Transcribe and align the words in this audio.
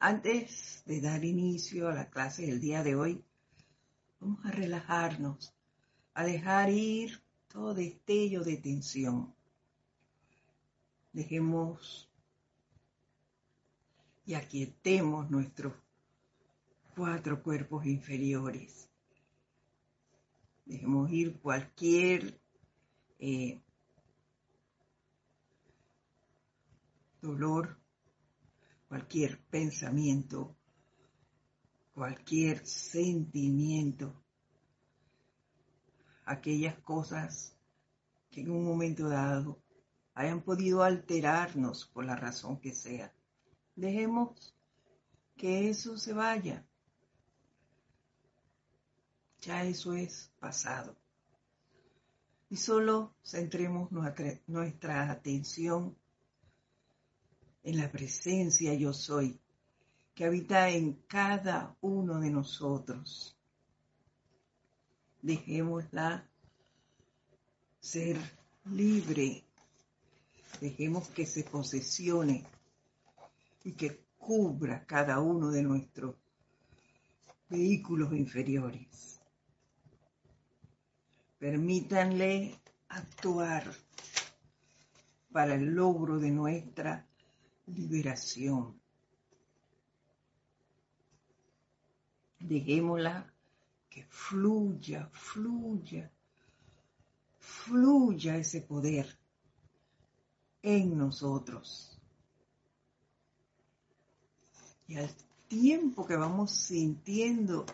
Antes 0.00 0.84
de 0.86 1.00
dar 1.00 1.24
inicio 1.24 1.88
a 1.88 1.92
la 1.92 2.08
clase 2.08 2.46
del 2.46 2.60
día 2.60 2.84
de 2.84 2.94
hoy, 2.94 3.24
vamos 4.20 4.44
a 4.46 4.52
relajarnos, 4.52 5.52
a 6.14 6.22
dejar 6.22 6.70
ir 6.70 7.20
todo 7.48 7.74
destello 7.74 8.44
de 8.44 8.58
tensión. 8.58 9.34
Dejemos 11.12 12.08
y 14.24 14.34
aquietemos 14.34 15.28
nuestros 15.30 15.74
cuatro 16.94 17.42
cuerpos 17.42 17.84
inferiores. 17.84 18.88
Dejemos 20.64 21.10
ir 21.10 21.40
cualquier 21.40 22.38
eh, 23.18 23.60
dolor, 27.20 27.76
cualquier 28.88 29.38
pensamiento, 29.50 30.56
cualquier 31.92 32.66
sentimiento, 32.66 34.14
aquellas 36.24 36.78
cosas 36.80 37.54
que 38.30 38.40
en 38.40 38.50
un 38.50 38.64
momento 38.64 39.08
dado 39.08 39.60
hayan 40.14 40.42
podido 40.42 40.82
alterarnos 40.82 41.86
por 41.86 42.04
la 42.04 42.16
razón 42.16 42.60
que 42.60 42.72
sea. 42.72 43.12
Dejemos 43.76 44.54
que 45.36 45.70
eso 45.70 45.96
se 45.96 46.12
vaya. 46.12 46.66
Ya 49.40 49.64
eso 49.64 49.94
es 49.94 50.32
pasado. 50.40 50.96
Y 52.50 52.56
solo 52.56 53.14
centremos 53.22 53.92
nuestra, 53.92 55.10
atención 55.10 55.96
en 57.68 57.76
la 57.76 57.92
presencia 57.92 58.72
yo 58.72 58.94
soy 58.94 59.38
que 60.14 60.24
habita 60.24 60.70
en 60.70 60.94
cada 61.06 61.76
uno 61.82 62.18
de 62.18 62.30
nosotros. 62.30 63.36
Dejémosla 65.20 66.26
ser 67.78 68.16
libre. 68.64 69.44
Dejemos 70.62 71.08
que 71.08 71.26
se 71.26 71.44
posesione 71.44 72.46
y 73.64 73.72
que 73.72 74.02
cubra 74.16 74.86
cada 74.86 75.20
uno 75.20 75.50
de 75.50 75.62
nuestros 75.62 76.16
vehículos 77.50 78.14
inferiores. 78.14 79.20
Permítanle 81.38 82.58
actuar 82.88 83.70
para 85.30 85.54
el 85.54 85.66
logro 85.66 86.18
de 86.18 86.30
nuestra 86.30 87.07
liberación. 87.74 88.80
Dejémosla 92.38 93.32
que 93.88 94.04
fluya, 94.04 95.08
fluya, 95.12 96.10
fluya 97.38 98.36
ese 98.36 98.62
poder 98.62 99.18
en 100.62 100.96
nosotros. 100.96 101.98
Y 104.86 104.96
al 104.96 105.10
tiempo 105.48 106.06
que 106.06 106.16
vamos 106.16 106.50
sintiendo 106.50 107.66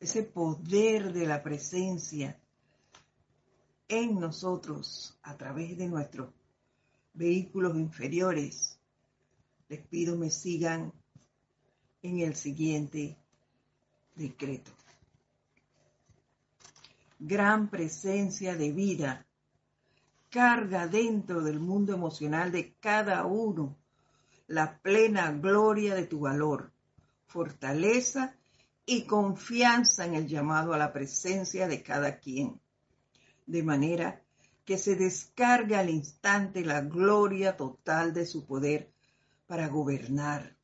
ese 0.00 0.22
poder 0.22 1.12
de 1.12 1.26
la 1.26 1.42
presencia 1.42 2.38
en 3.88 4.18
nosotros 4.18 5.18
a 5.22 5.36
través 5.36 5.76
de 5.76 5.88
nuestros 5.88 6.30
vehículos 7.14 7.76
inferiores, 7.76 8.73
les 9.68 9.80
pido 9.86 10.16
me 10.16 10.30
sigan 10.30 10.92
en 12.02 12.20
el 12.20 12.34
siguiente 12.34 13.16
decreto. 14.14 14.70
Gran 17.18 17.68
presencia 17.70 18.56
de 18.56 18.72
vida 18.72 19.26
carga 20.30 20.86
dentro 20.88 21.42
del 21.42 21.60
mundo 21.60 21.94
emocional 21.94 22.50
de 22.52 22.74
cada 22.80 23.24
uno 23.24 23.76
la 24.46 24.78
plena 24.78 25.32
gloria 25.32 25.94
de 25.94 26.06
tu 26.06 26.20
valor, 26.20 26.72
fortaleza 27.26 28.36
y 28.84 29.04
confianza 29.04 30.04
en 30.04 30.14
el 30.14 30.26
llamado 30.26 30.74
a 30.74 30.78
la 30.78 30.92
presencia 30.92 31.66
de 31.66 31.82
cada 31.82 32.18
quien, 32.18 32.60
de 33.46 33.62
manera 33.62 34.22
que 34.64 34.76
se 34.76 34.96
descarga 34.96 35.80
al 35.80 35.90
instante 35.90 36.64
la 36.64 36.82
gloria 36.82 37.56
total 37.56 38.12
de 38.12 38.26
su 38.26 38.44
poder 38.44 38.93
para 39.46 39.68
gobernar, 39.68 40.56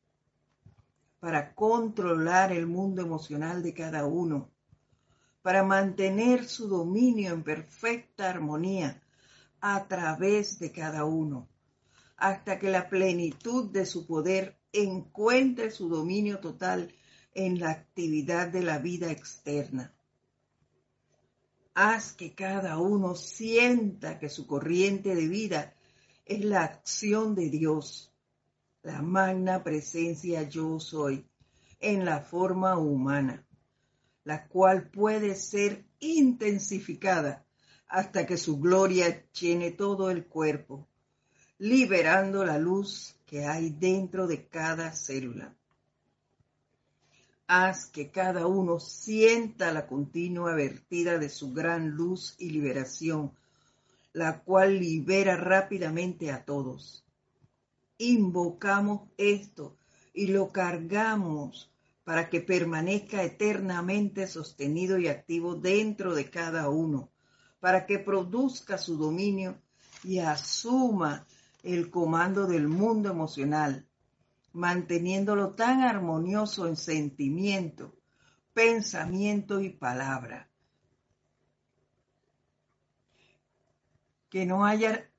para 1.19 1.53
controlar 1.53 2.51
el 2.51 2.65
mundo 2.65 3.01
emocional 3.01 3.61
de 3.61 3.73
cada 3.73 4.05
uno, 4.05 4.51
para 5.41 5.63
mantener 5.63 6.45
su 6.45 6.67
dominio 6.67 7.33
en 7.33 7.43
perfecta 7.43 8.29
armonía 8.29 9.01
a 9.59 9.87
través 9.87 10.59
de 10.59 10.71
cada 10.71 11.05
uno, 11.05 11.47
hasta 12.17 12.57
que 12.57 12.69
la 12.69 12.89
plenitud 12.89 13.71
de 13.71 13.85
su 13.85 14.07
poder 14.07 14.59
encuentre 14.73 15.71
su 15.71 15.89
dominio 15.89 16.39
total 16.39 16.93
en 17.33 17.59
la 17.59 17.71
actividad 17.71 18.47
de 18.47 18.63
la 18.63 18.79
vida 18.79 19.11
externa. 19.11 19.93
Haz 21.73 22.13
que 22.13 22.33
cada 22.33 22.77
uno 22.79 23.15
sienta 23.15 24.19
que 24.19 24.29
su 24.29 24.45
corriente 24.45 25.15
de 25.15 25.27
vida 25.27 25.73
es 26.25 26.43
la 26.43 26.63
acción 26.63 27.33
de 27.35 27.49
Dios 27.49 28.10
la 28.83 29.01
magna 29.03 29.63
presencia 29.63 30.41
yo 30.49 30.79
soy 30.79 31.27
en 31.79 32.03
la 32.03 32.21
forma 32.21 32.77
humana, 32.77 33.45
la 34.23 34.47
cual 34.47 34.89
puede 34.89 35.35
ser 35.35 35.85
intensificada 35.99 37.45
hasta 37.87 38.25
que 38.25 38.37
su 38.37 38.59
gloria 38.59 39.25
llene 39.33 39.71
todo 39.71 40.09
el 40.09 40.25
cuerpo, 40.25 40.87
liberando 41.59 42.43
la 42.43 42.57
luz 42.57 43.15
que 43.25 43.45
hay 43.45 43.69
dentro 43.69 44.25
de 44.25 44.47
cada 44.47 44.93
célula. 44.93 45.55
Haz 47.45 47.85
que 47.85 48.09
cada 48.09 48.47
uno 48.47 48.79
sienta 48.79 49.71
la 49.73 49.85
continua 49.85 50.55
vertida 50.55 51.19
de 51.19 51.29
su 51.29 51.53
gran 51.53 51.89
luz 51.89 52.35
y 52.39 52.49
liberación, 52.49 53.33
la 54.13 54.39
cual 54.39 54.79
libera 54.79 55.35
rápidamente 55.35 56.31
a 56.31 56.45
todos 56.45 57.05
invocamos 58.01 59.09
esto 59.17 59.77
y 60.13 60.27
lo 60.27 60.51
cargamos 60.51 61.71
para 62.03 62.29
que 62.29 62.41
permanezca 62.41 63.23
eternamente 63.23 64.25
sostenido 64.25 64.97
y 64.97 65.07
activo 65.07 65.55
dentro 65.55 66.15
de 66.15 66.29
cada 66.29 66.69
uno, 66.69 67.11
para 67.59 67.85
que 67.85 67.99
produzca 67.99 68.79
su 68.79 68.97
dominio 68.97 69.61
y 70.03 70.17
asuma 70.17 71.27
el 71.61 71.91
comando 71.91 72.47
del 72.47 72.67
mundo 72.67 73.11
emocional, 73.11 73.87
manteniéndolo 74.51 75.53
tan 75.53 75.81
armonioso 75.81 76.67
en 76.67 76.75
sentimiento, 76.75 77.95
pensamiento 78.53 79.61
y 79.61 79.69
palabra. 79.69 80.49
Que 84.27 84.47
no 84.47 84.65
haya 84.65 85.10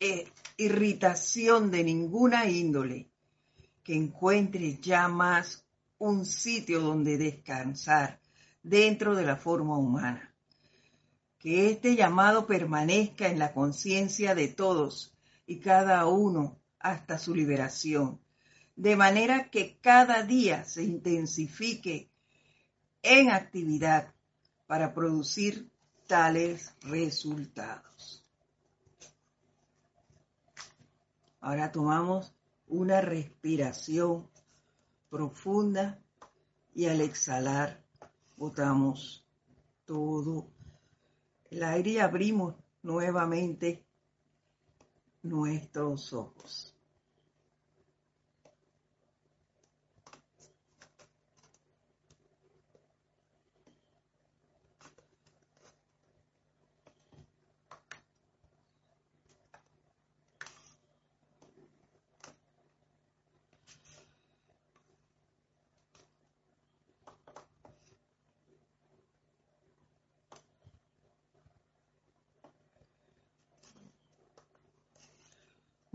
eh, 0.00 0.30
irritación 0.56 1.70
de 1.70 1.84
ninguna 1.84 2.48
índole, 2.48 3.10
que 3.82 3.94
encuentre 3.94 4.78
ya 4.78 5.08
más 5.08 5.64
un 5.98 6.24
sitio 6.24 6.80
donde 6.80 7.16
descansar 7.18 8.20
dentro 8.62 9.14
de 9.16 9.24
la 9.24 9.36
forma 9.36 9.76
humana. 9.78 10.34
Que 11.38 11.70
este 11.70 11.96
llamado 11.96 12.46
permanezca 12.46 13.28
en 13.28 13.38
la 13.38 13.52
conciencia 13.52 14.34
de 14.34 14.48
todos 14.48 15.16
y 15.46 15.58
cada 15.60 16.06
uno 16.06 16.60
hasta 16.78 17.18
su 17.18 17.34
liberación, 17.34 18.20
de 18.76 18.94
manera 18.94 19.50
que 19.50 19.78
cada 19.80 20.22
día 20.22 20.64
se 20.64 20.84
intensifique 20.84 22.10
en 23.02 23.30
actividad 23.30 24.14
para 24.66 24.94
producir 24.94 25.70
tales 26.06 26.74
resultados. 26.82 27.97
Ahora 31.40 31.70
tomamos 31.72 32.34
una 32.66 33.00
respiración 33.00 34.28
profunda 35.08 36.00
y 36.74 36.86
al 36.86 37.00
exhalar 37.00 37.82
botamos 38.36 39.26
todo 39.84 40.48
el 41.50 41.62
aire 41.62 41.90
y 41.92 41.98
abrimos 41.98 42.54
nuevamente 42.82 43.86
nuestros 45.22 46.12
ojos. 46.12 46.77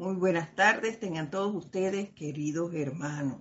Muy 0.04 0.16
buenas 0.16 0.54
tardes, 0.54 1.00
tengan 1.00 1.32
todos 1.32 1.56
ustedes, 1.56 2.10
queridos 2.12 2.74
hermanos. 2.74 3.40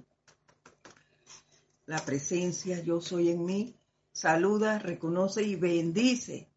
La 1.87 1.99
presencia 1.99 2.81
yo 2.85 3.01
soy 3.01 3.31
en 3.31 3.45
mí 3.45 3.75
saluda, 4.13 4.79
reconoce 4.79 5.43
y 5.43 5.57
bendice 5.57 6.49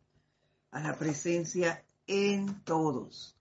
a 0.69 0.79
la 0.79 0.95
presencia 0.95 1.83
en 2.05 2.63
todos. 2.63 3.35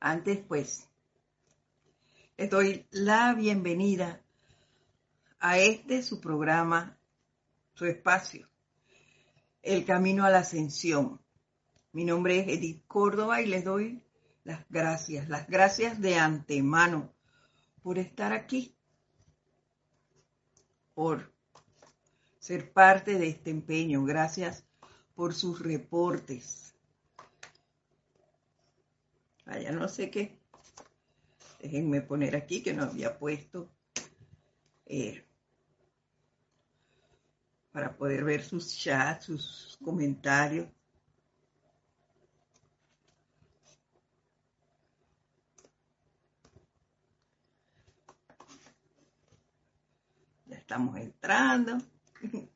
Antes 0.00 0.44
pues, 0.48 0.88
les 2.36 2.50
doy 2.50 2.88
la 2.90 3.34
bienvenida 3.34 4.20
a 5.38 5.58
este 5.58 6.02
su 6.02 6.20
programa, 6.20 6.98
su 7.74 7.86
espacio, 7.86 8.48
El 9.64 9.86
Camino 9.86 10.26
a 10.26 10.30
la 10.30 10.40
Ascensión. 10.40 11.22
Mi 11.92 12.04
nombre 12.04 12.38
es 12.38 12.48
Edith 12.48 12.84
Córdoba 12.86 13.40
y 13.40 13.46
les 13.46 13.64
doy 13.64 14.04
las 14.44 14.68
gracias, 14.68 15.30
las 15.30 15.48
gracias 15.48 16.02
de 16.02 16.16
antemano 16.16 17.14
por 17.82 17.98
estar 17.98 18.34
aquí, 18.34 18.76
por 20.92 21.32
ser 22.38 22.74
parte 22.74 23.18
de 23.18 23.28
este 23.28 23.48
empeño. 23.48 24.04
Gracias 24.04 24.66
por 25.14 25.32
sus 25.32 25.60
reportes. 25.60 26.74
Vaya, 29.46 29.72
no 29.72 29.88
sé 29.88 30.10
qué. 30.10 30.38
Déjenme 31.62 32.02
poner 32.02 32.36
aquí 32.36 32.62
que 32.62 32.74
no 32.74 32.82
había 32.82 33.18
puesto. 33.18 33.70
Eh, 34.84 35.24
para 37.74 37.96
poder 37.96 38.22
ver 38.22 38.40
sus 38.40 38.78
chats, 38.78 39.24
sus 39.24 39.76
comentarios. 39.82 40.68
Ya 50.46 50.56
estamos 50.56 50.96
entrando 50.98 51.78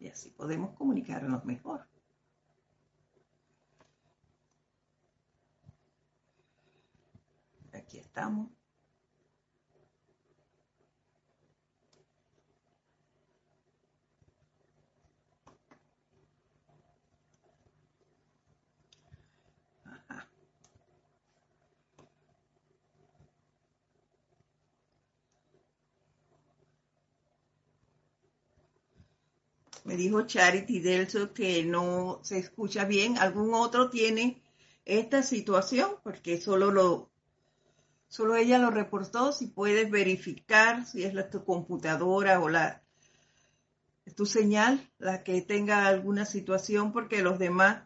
y 0.00 0.08
así 0.08 0.30
podemos 0.30 0.74
comunicarnos 0.78 1.44
mejor. 1.44 1.86
Aquí 7.74 7.98
estamos. 7.98 8.59
Me 29.90 29.96
dijo 29.96 30.22
Charity 30.22 30.78
Delso 30.78 31.34
que 31.34 31.64
no 31.64 32.20
se 32.22 32.38
escucha 32.38 32.84
bien. 32.84 33.18
¿Algún 33.18 33.52
otro 33.54 33.90
tiene 33.90 34.40
esta 34.84 35.24
situación? 35.24 35.96
Porque 36.04 36.40
solo 36.40 36.70
lo, 36.70 37.10
solo 38.06 38.36
ella 38.36 38.60
lo 38.60 38.70
reportó. 38.70 39.32
Si 39.32 39.48
puedes 39.48 39.90
verificar 39.90 40.86
si 40.86 41.02
es 41.02 41.12
la, 41.12 41.28
tu 41.28 41.44
computadora 41.44 42.38
o 42.38 42.48
la 42.48 42.84
tu 44.14 44.26
señal 44.26 44.88
la 44.98 45.24
que 45.24 45.42
tenga 45.42 45.88
alguna 45.88 46.24
situación, 46.24 46.92
porque 46.92 47.20
los 47.20 47.40
demás 47.40 47.82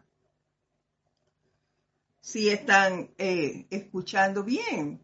sí 2.21 2.49
están 2.49 3.15
eh, 3.17 3.65
escuchando 3.71 4.43
bien. 4.43 5.03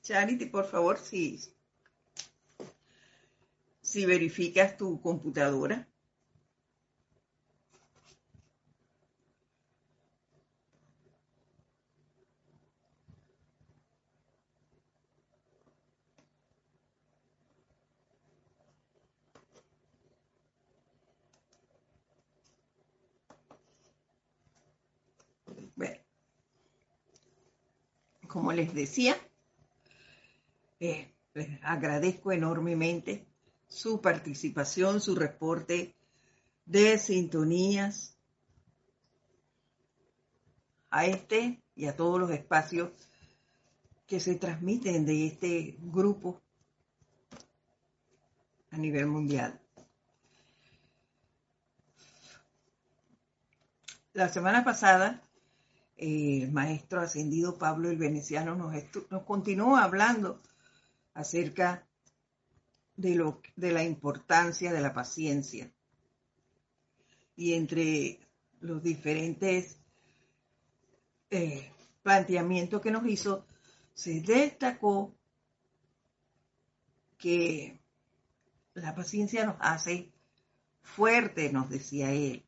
Charity, 0.00 0.46
por 0.46 0.64
favor, 0.64 0.96
sí 0.96 1.38
si 3.86 4.04
verificas 4.04 4.76
tu 4.76 5.00
computadora. 5.00 5.88
Como 28.28 28.52
les 28.52 28.74
decía, 28.74 29.16
eh, 30.80 31.14
les 31.32 31.48
agradezco 31.62 32.32
enormemente 32.32 33.26
su 33.68 34.00
participación, 34.00 35.00
su 35.00 35.14
reporte 35.14 35.94
de 36.64 36.98
sintonías 36.98 38.16
a 40.90 41.06
este 41.06 41.62
y 41.74 41.86
a 41.86 41.96
todos 41.96 42.20
los 42.20 42.30
espacios 42.30 42.90
que 44.06 44.20
se 44.20 44.36
transmiten 44.36 45.04
de 45.04 45.26
este 45.26 45.76
grupo 45.80 46.40
a 48.70 48.78
nivel 48.78 49.06
mundial. 49.06 49.60
La 54.12 54.28
semana 54.28 54.64
pasada, 54.64 55.22
el 55.96 56.50
maestro 56.52 57.00
ascendido 57.00 57.58
Pablo 57.58 57.90
el 57.90 57.98
Veneciano 57.98 58.54
nos, 58.54 58.72
nos 59.10 59.22
continuó 59.24 59.76
hablando 59.76 60.40
acerca 61.12 61.86
de, 62.96 63.14
lo, 63.14 63.40
de 63.56 63.72
la 63.72 63.84
importancia 63.84 64.72
de 64.72 64.80
la 64.80 64.92
paciencia. 64.92 65.72
Y 67.36 67.54
entre 67.54 68.20
los 68.60 68.82
diferentes 68.82 69.78
eh, 71.30 71.70
planteamientos 72.02 72.80
que 72.80 72.90
nos 72.90 73.06
hizo, 73.06 73.46
se 73.92 74.20
destacó 74.20 75.14
que 77.18 77.80
la 78.74 78.94
paciencia 78.94 79.44
nos 79.46 79.56
hace 79.60 80.12
fuerte, 80.82 81.52
nos 81.52 81.68
decía 81.68 82.12
él, 82.12 82.44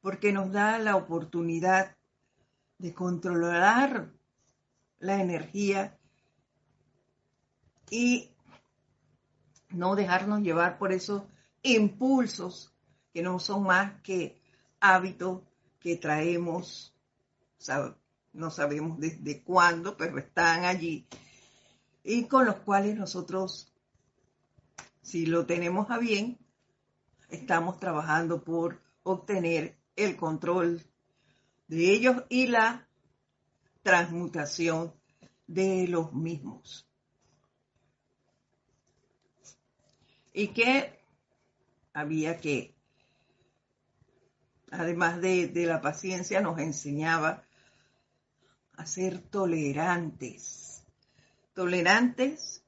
porque 0.00 0.32
nos 0.32 0.52
da 0.52 0.78
la 0.78 0.96
oportunidad 0.96 1.96
de 2.78 2.92
controlar 2.94 4.12
la 4.98 5.20
energía 5.20 5.98
y 7.90 8.35
no 9.70 9.96
dejarnos 9.96 10.42
llevar 10.42 10.78
por 10.78 10.92
esos 10.92 11.22
impulsos 11.62 12.74
que 13.12 13.22
no 13.22 13.38
son 13.38 13.64
más 13.64 14.00
que 14.02 14.40
hábitos 14.80 15.42
que 15.80 15.96
traemos, 15.96 16.94
no 18.32 18.50
sabemos 18.50 18.98
desde 18.98 19.42
cuándo, 19.42 19.96
pero 19.96 20.18
están 20.18 20.64
allí, 20.64 21.06
y 22.04 22.24
con 22.26 22.46
los 22.46 22.56
cuales 22.56 22.96
nosotros, 22.96 23.72
si 25.02 25.26
lo 25.26 25.46
tenemos 25.46 25.90
a 25.90 25.98
bien, 25.98 26.38
estamos 27.28 27.80
trabajando 27.80 28.44
por 28.44 28.80
obtener 29.02 29.76
el 29.96 30.16
control 30.16 30.82
de 31.68 31.90
ellos 31.92 32.24
y 32.28 32.46
la 32.46 32.86
transmutación 33.82 34.92
de 35.46 35.86
los 35.88 36.12
mismos. 36.12 36.85
Y 40.36 40.48
que 40.48 40.92
había 41.94 42.36
que, 42.36 42.74
además 44.70 45.22
de, 45.22 45.50
la 45.66 45.80
paciencia, 45.80 46.42
nos 46.42 46.58
enseñaba 46.58 47.42
a 48.74 48.84
ser 48.84 49.22
tolerantes, 49.22 50.84
tolerantes 51.54 52.62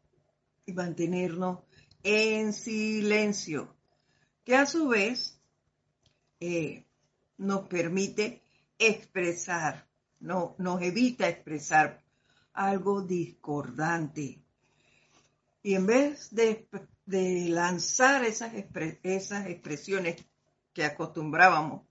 y 0.64 0.72
mantenernos 0.72 1.58
en 2.02 2.54
silencio, 2.54 3.76
que 4.44 4.56
a 4.56 4.64
su 4.64 4.88
vez 4.88 5.38
eh, 6.40 6.86
nos 7.36 7.68
permite 7.68 8.40
expresar, 8.78 9.86
no, 10.20 10.54
nos 10.56 10.80
evita 10.80 11.28
expresar 11.28 12.02
algo 12.54 13.02
discordante. 13.02 14.42
Y 15.62 15.74
en 15.74 15.84
vez 15.84 16.34
de 16.34 16.66
de 17.08 17.48
lanzar 17.48 18.22
esas, 18.24 18.52
esas 19.02 19.46
expresiones 19.46 20.22
que 20.74 20.84
acostumbrábamos, 20.84 21.82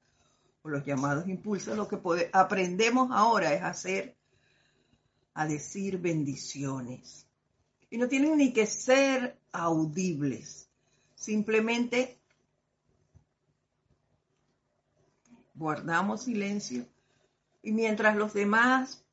o 0.61 0.69
los 0.69 0.85
llamados 0.85 1.27
impulsos, 1.27 1.75
lo 1.75 1.87
que 1.87 1.99
aprendemos 2.33 3.09
ahora 3.11 3.51
es 3.53 3.63
hacer, 3.63 4.15
a 5.33 5.47
decir 5.47 5.97
bendiciones. 5.97 7.27
Y 7.89 7.97
no 7.97 8.07
tienen 8.07 8.37
ni 8.37 8.53
que 8.53 8.67
ser 8.67 9.39
audibles, 9.51 10.69
simplemente 11.15 12.19
guardamos 15.55 16.23
silencio 16.23 16.85
y 17.63 17.71
mientras 17.71 18.15
los 18.15 18.33
demás 18.33 19.03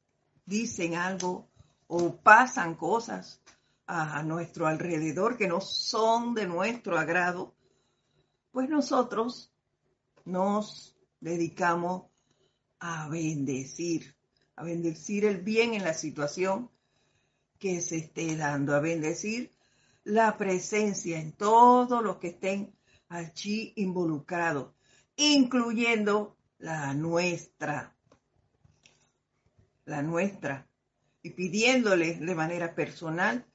dicen 0.44 0.96
algo 0.96 1.48
o 1.86 2.14
pasan 2.14 2.74
cosas 2.74 3.40
a 3.86 4.22
nuestro 4.22 4.66
alrededor 4.66 5.36
que 5.36 5.48
no 5.48 5.60
son 5.60 6.34
de 6.34 6.46
nuestro 6.46 6.98
agrado, 6.98 7.54
pues 8.50 8.68
nosotros 8.68 9.52
nos 10.24 10.96
dedicamos 11.20 12.04
a 12.78 13.08
bendecir, 13.08 14.16
a 14.56 14.64
bendecir 14.64 15.24
el 15.24 15.42
bien 15.42 15.74
en 15.74 15.84
la 15.84 15.94
situación 15.94 16.70
que 17.58 17.80
se 17.80 17.96
esté 17.96 18.36
dando, 18.36 18.74
a 18.74 18.80
bendecir 18.80 19.50
la 20.04 20.36
presencia 20.36 21.18
en 21.18 21.32
todos 21.32 22.02
los 22.02 22.18
que 22.18 22.28
estén 22.28 22.76
allí 23.08 23.72
involucrados, 23.76 24.74
incluyendo 25.16 26.36
la 26.58 26.94
nuestra, 26.94 27.96
la 29.84 30.02
nuestra, 30.02 30.68
y 31.22 31.30
pidiéndole 31.30 32.16
de 32.16 32.34
manera 32.34 32.74
personal 32.74 33.46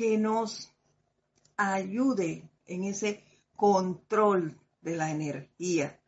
que 0.00 0.16
nos 0.16 0.72
ayude 1.58 2.48
en 2.64 2.84
ese 2.84 3.22
control 3.54 4.58
de 4.80 4.96
la 4.96 5.10
energía 5.10 6.00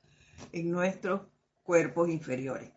en 0.51 0.71
nuestros 0.71 1.21
cuerpos 1.63 2.09
inferiores. 2.09 2.73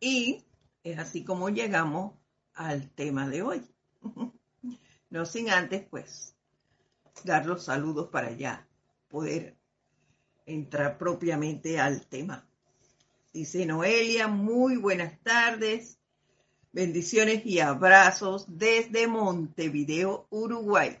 Y 0.00 0.46
es 0.82 0.98
así 0.98 1.24
como 1.24 1.50
llegamos 1.50 2.14
al 2.54 2.88
tema 2.88 3.28
de 3.28 3.42
hoy. 3.42 3.70
No 5.10 5.24
sin 5.24 5.50
antes, 5.50 5.86
pues, 5.88 6.34
dar 7.22 7.46
los 7.46 7.64
saludos 7.64 8.08
para 8.08 8.32
ya 8.32 8.66
poder 9.08 9.56
entrar 10.46 10.98
propiamente 10.98 11.78
al 11.78 12.06
tema. 12.06 12.48
Dice 13.32 13.64
Noelia, 13.66 14.26
muy 14.26 14.76
buenas 14.78 15.20
tardes, 15.20 16.00
bendiciones 16.76 17.46
y 17.46 17.60
abrazos 17.60 18.44
desde 18.48 19.06
Montevideo, 19.06 20.26
Uruguay. 20.28 20.98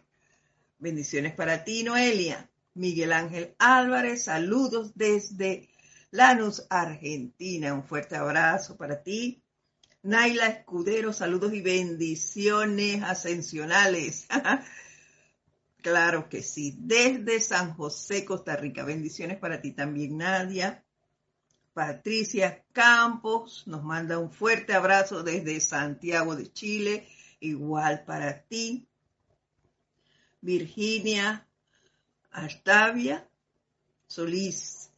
Bendiciones 0.78 1.34
para 1.34 1.64
ti, 1.64 1.84
Noelia. 1.84 2.50
Miguel 2.72 3.12
Ángel 3.12 3.54
Álvarez, 3.58 4.24
saludos 4.24 4.92
desde 4.94 5.68
Lanús, 6.10 6.66
Argentina. 6.70 7.74
Un 7.74 7.84
fuerte 7.84 8.16
abrazo 8.16 8.78
para 8.78 9.02
ti. 9.02 9.42
Naila 10.02 10.46
Escudero, 10.46 11.12
saludos 11.12 11.52
y 11.52 11.60
bendiciones 11.60 13.02
ascensionales. 13.02 14.26
claro 15.82 16.30
que 16.30 16.42
sí. 16.42 16.74
Desde 16.78 17.38
San 17.38 17.74
José, 17.74 18.24
Costa 18.24 18.56
Rica. 18.56 18.82
Bendiciones 18.82 19.36
para 19.36 19.60
ti 19.60 19.72
también, 19.72 20.16
Nadia. 20.16 20.85
Patricia 21.76 22.64
Campos 22.72 23.64
nos 23.66 23.84
manda 23.84 24.18
un 24.18 24.30
fuerte 24.30 24.72
abrazo 24.72 25.22
desde 25.22 25.60
Santiago 25.60 26.34
de 26.34 26.50
Chile, 26.50 27.06
igual 27.38 28.02
para 28.06 28.44
ti. 28.44 28.88
Virginia 30.40 31.46
Artavia 32.30 33.28
Solís 34.06 34.90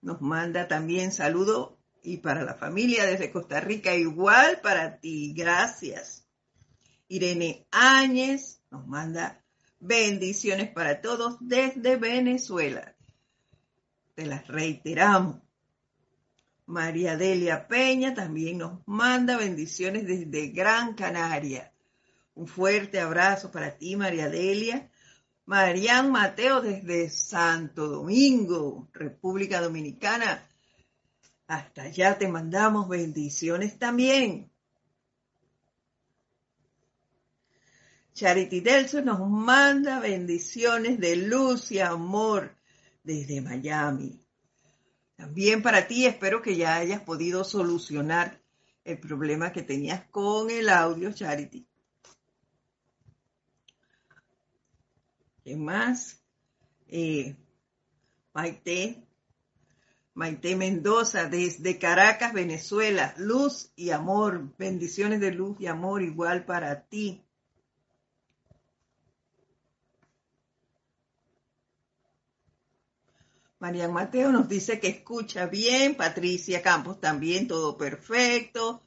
nos 0.00 0.22
manda 0.22 0.66
también 0.66 1.12
saludo 1.12 1.78
y 2.02 2.16
para 2.16 2.42
la 2.42 2.54
familia 2.54 3.04
desde 3.04 3.30
Costa 3.30 3.60
Rica, 3.60 3.94
igual 3.94 4.62
para 4.62 4.98
ti, 4.98 5.34
gracias. 5.34 6.26
Irene 7.06 7.66
Áñez 7.70 8.62
nos 8.70 8.86
manda 8.86 9.44
bendiciones 9.78 10.70
para 10.70 11.02
todos 11.02 11.36
desde 11.38 11.96
Venezuela 11.96 12.96
te 14.20 14.26
las 14.26 14.46
reiteramos. 14.48 15.36
María 16.66 17.16
Delia 17.16 17.66
Peña 17.66 18.12
también 18.12 18.58
nos 18.58 18.86
manda 18.86 19.38
bendiciones 19.38 20.06
desde 20.06 20.48
Gran 20.48 20.92
Canaria. 20.92 21.72
Un 22.34 22.46
fuerte 22.46 23.00
abrazo 23.00 23.50
para 23.50 23.78
ti, 23.78 23.96
María 23.96 24.28
Delia. 24.28 24.90
Marian 25.46 26.12
Mateo 26.12 26.60
desde 26.60 27.08
Santo 27.08 27.88
Domingo, 27.88 28.90
República 28.92 29.62
Dominicana. 29.62 30.46
Hasta 31.46 31.84
allá 31.84 32.18
te 32.18 32.28
mandamos 32.28 32.90
bendiciones 32.90 33.78
también. 33.78 34.52
Charity 38.12 38.60
Delso 38.60 39.00
nos 39.00 39.26
manda 39.30 39.98
bendiciones 39.98 41.00
de 41.00 41.16
luz 41.16 41.72
y 41.72 41.80
amor 41.80 42.59
desde 43.02 43.40
Miami. 43.40 44.20
También 45.16 45.62
para 45.62 45.86
ti 45.86 46.06
espero 46.06 46.40
que 46.40 46.56
ya 46.56 46.76
hayas 46.76 47.02
podido 47.02 47.44
solucionar 47.44 48.40
el 48.84 48.98
problema 48.98 49.52
que 49.52 49.62
tenías 49.62 50.04
con 50.10 50.50
el 50.50 50.68
audio 50.68 51.12
Charity. 51.12 51.66
¿Qué 55.44 55.56
más? 55.56 56.22
Eh, 56.88 57.36
Maite, 58.32 59.06
Maite 60.14 60.56
Mendoza 60.56 61.28
desde 61.28 61.78
Caracas, 61.78 62.32
Venezuela. 62.32 63.14
Luz 63.16 63.72
y 63.76 63.90
amor, 63.90 64.54
bendiciones 64.56 65.20
de 65.20 65.32
luz 65.32 65.60
y 65.60 65.66
amor 65.66 66.02
igual 66.02 66.44
para 66.44 66.82
ti. 66.86 67.24
Marian 73.60 73.92
Mateo 73.92 74.32
nos 74.32 74.48
dice 74.48 74.80
que 74.80 74.88
escucha 74.88 75.44
bien, 75.44 75.94
Patricia 75.94 76.62
Campos 76.62 76.98
también, 76.98 77.46
todo 77.46 77.76
perfecto. 77.76 78.82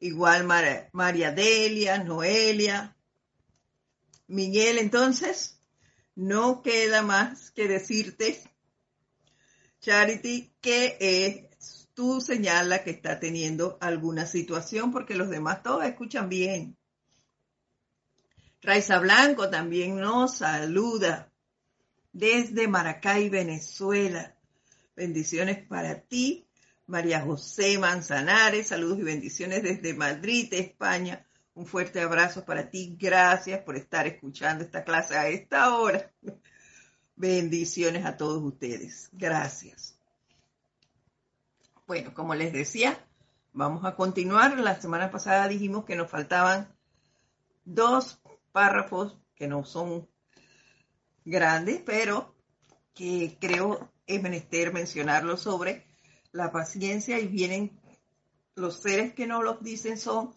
Igual 0.00 0.46
María 0.92 1.32
Delia, 1.32 2.02
Noelia. 2.02 2.96
Miguel, 4.26 4.78
entonces, 4.78 5.60
no 6.14 6.62
queda 6.62 7.02
más 7.02 7.50
que 7.50 7.68
decirte, 7.68 8.42
Charity, 9.80 10.54
que 10.62 10.96
es 10.98 11.88
tu 11.92 12.22
señal 12.22 12.70
la 12.70 12.82
que 12.82 12.92
está 12.92 13.20
teniendo 13.20 13.76
alguna 13.82 14.24
situación, 14.24 14.92
porque 14.92 15.14
los 15.14 15.28
demás 15.28 15.62
todos 15.62 15.84
escuchan 15.84 16.30
bien. 16.30 16.78
Raiza 18.62 18.98
Blanco 18.98 19.50
también 19.50 20.00
nos 20.00 20.38
saluda 20.38 21.29
desde 22.12 22.68
Maracay, 22.68 23.28
Venezuela. 23.28 24.36
Bendiciones 24.96 25.66
para 25.66 26.00
ti, 26.00 26.46
María 26.86 27.20
José 27.20 27.78
Manzanares. 27.78 28.68
Saludos 28.68 28.98
y 28.98 29.04
bendiciones 29.04 29.62
desde 29.62 29.94
Madrid, 29.94 30.52
España. 30.52 31.26
Un 31.54 31.66
fuerte 31.66 32.00
abrazo 32.00 32.44
para 32.44 32.70
ti. 32.70 32.96
Gracias 32.98 33.60
por 33.62 33.76
estar 33.76 34.06
escuchando 34.06 34.64
esta 34.64 34.84
clase 34.84 35.16
a 35.16 35.28
esta 35.28 35.76
hora. 35.76 36.10
Bendiciones 37.16 38.04
a 38.04 38.16
todos 38.16 38.42
ustedes. 38.42 39.10
Gracias. 39.12 39.98
Bueno, 41.86 42.14
como 42.14 42.34
les 42.34 42.52
decía, 42.52 42.98
vamos 43.52 43.84
a 43.84 43.94
continuar. 43.94 44.58
La 44.58 44.80
semana 44.80 45.10
pasada 45.10 45.48
dijimos 45.48 45.84
que 45.84 45.96
nos 45.96 46.10
faltaban 46.10 46.74
dos 47.64 48.20
párrafos 48.52 49.18
que 49.34 49.48
no 49.48 49.64
son 49.64 50.08
grande, 51.24 51.82
pero 51.84 52.34
que 52.94 53.36
creo 53.40 53.92
es 54.06 54.22
menester 54.22 54.72
mencionarlo 54.72 55.36
sobre 55.36 55.86
la 56.32 56.50
paciencia 56.52 57.18
y 57.18 57.26
vienen 57.26 57.80
los 58.54 58.80
seres 58.80 59.14
que 59.14 59.26
no 59.26 59.42
los 59.42 59.62
dicen 59.62 59.98
son 59.98 60.34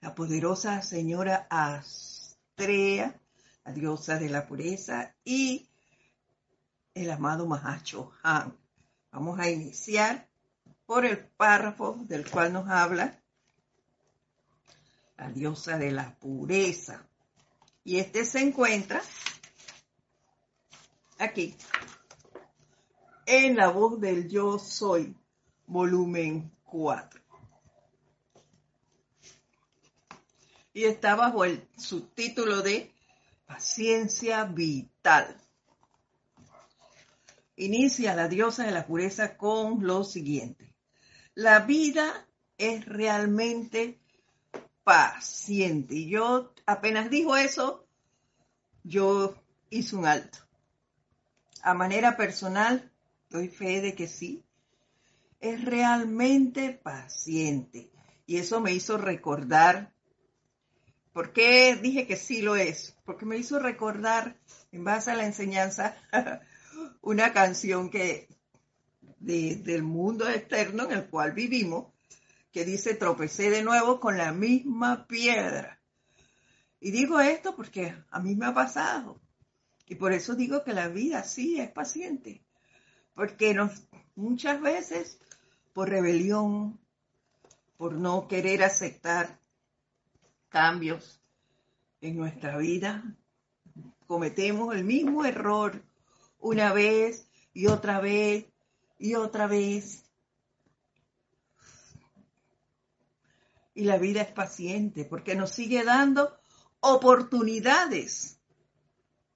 la 0.00 0.14
poderosa 0.14 0.82
señora 0.82 1.46
Astrea, 1.50 3.20
la 3.64 3.72
diosa 3.72 4.18
de 4.18 4.28
la 4.28 4.46
pureza, 4.46 5.14
y 5.24 5.68
el 6.94 7.10
amado 7.10 7.46
Mahacho 7.46 8.12
Han. 8.22 8.56
Vamos 9.10 9.38
a 9.38 9.50
iniciar 9.50 10.28
por 10.86 11.04
el 11.04 11.18
párrafo 11.18 11.96
del 12.06 12.30
cual 12.30 12.52
nos 12.52 12.68
habla 12.68 13.20
la 15.16 15.30
diosa 15.30 15.78
de 15.78 15.90
la 15.90 16.14
pureza. 16.18 17.06
Y 17.84 17.98
este 17.98 18.24
se 18.24 18.40
encuentra 18.40 19.02
aquí, 21.18 21.56
en 23.26 23.56
la 23.56 23.70
voz 23.70 24.00
del 24.00 24.28
yo 24.28 24.58
soy, 24.58 25.16
volumen 25.66 26.52
4. 26.64 27.20
Y 30.74 30.84
está 30.84 31.16
bajo 31.16 31.44
el 31.44 31.66
subtítulo 31.76 32.62
de 32.62 32.92
Paciencia 33.46 34.44
Vital. 34.44 35.36
Inicia 37.56 38.14
la 38.14 38.28
diosa 38.28 38.64
de 38.64 38.72
la 38.72 38.86
pureza 38.86 39.38
con 39.38 39.86
lo 39.86 40.04
siguiente. 40.04 40.74
La 41.34 41.60
vida 41.60 42.28
es 42.58 42.84
realmente 42.84 43.98
paciente. 44.84 45.94
Y 45.94 46.10
yo 46.10 46.52
apenas 46.66 47.08
dijo 47.08 47.36
eso, 47.36 47.88
yo 48.84 49.34
hice 49.70 49.96
un 49.96 50.06
alto 50.06 50.45
a 51.66 51.74
manera 51.74 52.16
personal, 52.16 52.92
doy 53.28 53.48
fe 53.48 53.80
de 53.80 53.96
que 53.96 54.06
sí, 54.06 54.44
es 55.40 55.64
realmente 55.64 56.70
paciente. 56.70 57.90
Y 58.24 58.36
eso 58.36 58.60
me 58.60 58.72
hizo 58.72 58.98
recordar, 58.98 59.92
¿por 61.12 61.32
qué 61.32 61.74
dije 61.74 62.06
que 62.06 62.14
sí 62.14 62.40
lo 62.40 62.54
es? 62.54 62.96
Porque 63.04 63.26
me 63.26 63.36
hizo 63.36 63.58
recordar, 63.58 64.36
en 64.70 64.84
base 64.84 65.10
a 65.10 65.16
la 65.16 65.26
enseñanza, 65.26 65.96
una 67.02 67.32
canción 67.32 67.90
que 67.90 68.28
del 69.18 69.82
mundo 69.82 70.28
externo 70.28 70.84
en 70.84 70.92
el 70.92 71.06
cual 71.06 71.32
vivimos, 71.32 71.86
que 72.52 72.64
dice, 72.64 72.94
tropecé 72.94 73.50
de 73.50 73.64
nuevo 73.64 73.98
con 73.98 74.16
la 74.16 74.30
misma 74.30 75.08
piedra. 75.08 75.80
Y 76.78 76.92
digo 76.92 77.18
esto 77.18 77.56
porque 77.56 77.92
a 78.08 78.20
mí 78.20 78.36
me 78.36 78.46
ha 78.46 78.54
pasado. 78.54 79.20
Y 79.86 79.94
por 79.94 80.12
eso 80.12 80.34
digo 80.34 80.64
que 80.64 80.74
la 80.74 80.88
vida 80.88 81.22
sí 81.22 81.60
es 81.60 81.70
paciente. 81.70 82.44
Porque 83.14 83.54
nos, 83.54 83.88
muchas 84.16 84.60
veces, 84.60 85.18
por 85.72 85.88
rebelión, 85.88 86.78
por 87.76 87.94
no 87.94 88.26
querer 88.26 88.64
aceptar 88.64 89.38
cambios 90.48 91.20
en 92.00 92.16
nuestra 92.16 92.56
vida, 92.58 93.04
cometemos 94.06 94.74
el 94.74 94.84
mismo 94.84 95.24
error 95.24 95.82
una 96.40 96.72
vez 96.72 97.28
y 97.52 97.66
otra 97.66 98.00
vez 98.00 98.46
y 98.98 99.14
otra 99.14 99.46
vez. 99.46 100.04
Y 103.74 103.84
la 103.84 103.98
vida 103.98 104.22
es 104.22 104.32
paciente 104.32 105.04
porque 105.04 105.36
nos 105.36 105.50
sigue 105.50 105.84
dando 105.84 106.36
oportunidades 106.80 108.35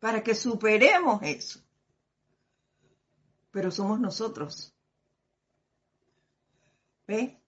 para 0.01 0.23
que 0.23 0.35
superemos 0.35 1.23
eso. 1.23 1.61
Pero 3.53 3.71
somos 3.71 4.01
nosotros. 4.01 4.75
¿Ve? 7.07 7.41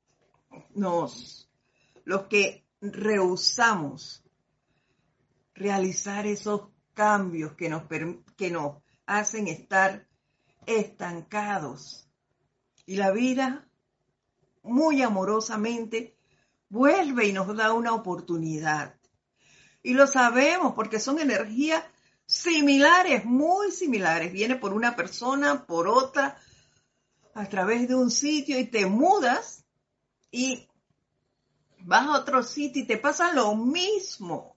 Nos, 0.75 1.51
los 2.05 2.27
que 2.27 2.67
rehusamos 2.81 4.23
realizar 5.55 6.27
esos 6.27 6.69
cambios 6.95 7.55
que 7.55 7.69
nos, 7.69 7.85
que 8.37 8.51
nos 8.51 8.83
hacen 9.07 9.49
estar 9.49 10.07
estancados. 10.67 12.09
Y 12.85 12.97
la 12.97 13.13
vida, 13.13 13.67
muy 14.63 15.03
amorosamente, 15.03 16.17
vuelve 16.69 17.27
y 17.27 17.33
nos 17.33 17.57
da 17.57 17.73
una 17.73 17.95
oportunidad. 17.95 18.99
Y 19.83 19.95
lo 19.95 20.07
sabemos 20.07 20.75
porque 20.75 21.01
son 21.01 21.19
energías 21.19 21.85
similares, 22.33 23.25
muy 23.25 23.71
similares. 23.71 24.33
Viene 24.33 24.57
por 24.57 24.73
una 24.73 24.97
persona, 24.97 25.67
por 25.67 25.87
otra, 25.87 26.39
a 27.35 27.49
través 27.49 27.87
de 27.89 27.95
un 27.95 28.11
sitio 28.11 28.59
y 28.59 28.67
te 28.67 28.87
mudas 28.87 29.65
y 30.31 30.67
vas 31.81 32.07
a 32.07 32.19
otro 32.19 32.43
sitio 32.43 32.83
y 32.83 32.87
te 32.87 32.97
pasa 32.97 33.33
lo 33.35 33.55
mismo. 33.55 34.57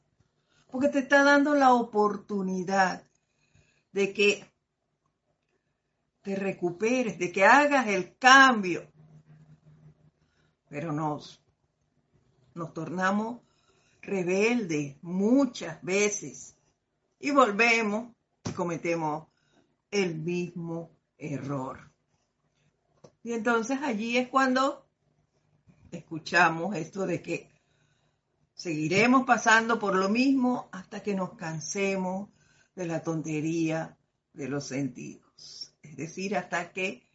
Porque 0.71 0.87
te 0.87 0.99
está 0.99 1.23
dando 1.23 1.53
la 1.53 1.73
oportunidad 1.73 3.03
de 3.91 4.13
que 4.13 4.49
te 6.21 6.35
recuperes, 6.35 7.19
de 7.19 7.31
que 7.31 7.45
hagas 7.45 7.87
el 7.87 8.17
cambio. 8.17 8.89
Pero 10.69 10.91
nos, 10.91 11.41
nos 12.53 12.73
tornamos 12.73 13.41
rebeldes 14.01 14.95
muchas 15.01 15.81
veces 15.83 16.54
y 17.25 17.31
volvemos 17.31 18.13
y 18.43 18.51
cometemos 18.51 19.25
el 19.89 20.13
mismo 20.13 20.91
error. 21.17 21.91
Y 23.23 23.33
entonces 23.33 23.79
allí 23.81 24.17
es 24.17 24.27
cuando 24.27 24.87
escuchamos 25.89 26.75
esto 26.75 27.07
de 27.07 27.23
que 27.23 27.49
seguiremos 28.53 29.25
pasando 29.25 29.79
por 29.79 29.95
lo 29.95 30.07
mismo 30.07 30.69
hasta 30.71 31.01
que 31.01 31.15
nos 31.15 31.33
cansemos 31.33 32.29
de 32.75 32.85
la 32.85 33.01
tontería 33.01 33.97
de 34.33 34.47
los 34.47 34.67
sentidos. 34.67 35.73
Es 35.81 35.97
decir, 35.97 36.37
hasta 36.37 36.71
que 36.73 37.09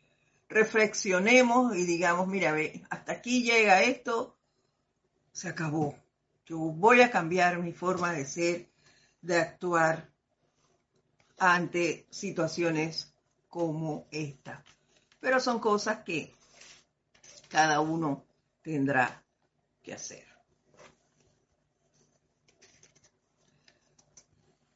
reflexionemos 0.49 1.77
y 1.77 1.85
digamos, 1.85 2.27
mira, 2.27 2.51
ve, 2.51 2.83
hasta 2.91 3.13
aquí 3.13 3.45
llega 3.45 3.85
esto, 3.85 4.37
se 5.31 5.49
acabó. 5.49 5.97
Yo 6.47 6.59
voy 6.59 7.01
a 7.01 7.13
cambiar 7.13 7.61
mi 7.61 7.73
forma 7.73 8.11
de 8.13 8.25
ser 8.27 8.70
de 9.23 9.39
actuar 9.39 10.11
ante 11.39 12.07
situaciones 12.11 13.13
como 13.49 14.07
esta. 14.11 14.63
Pero 15.21 15.41
son 15.41 15.59
cosas 15.59 16.05
que 16.05 16.35
cada 17.49 17.81
uno 17.81 18.25
tendrá 18.63 19.23
que 19.83 19.95
hacer. 19.95 20.25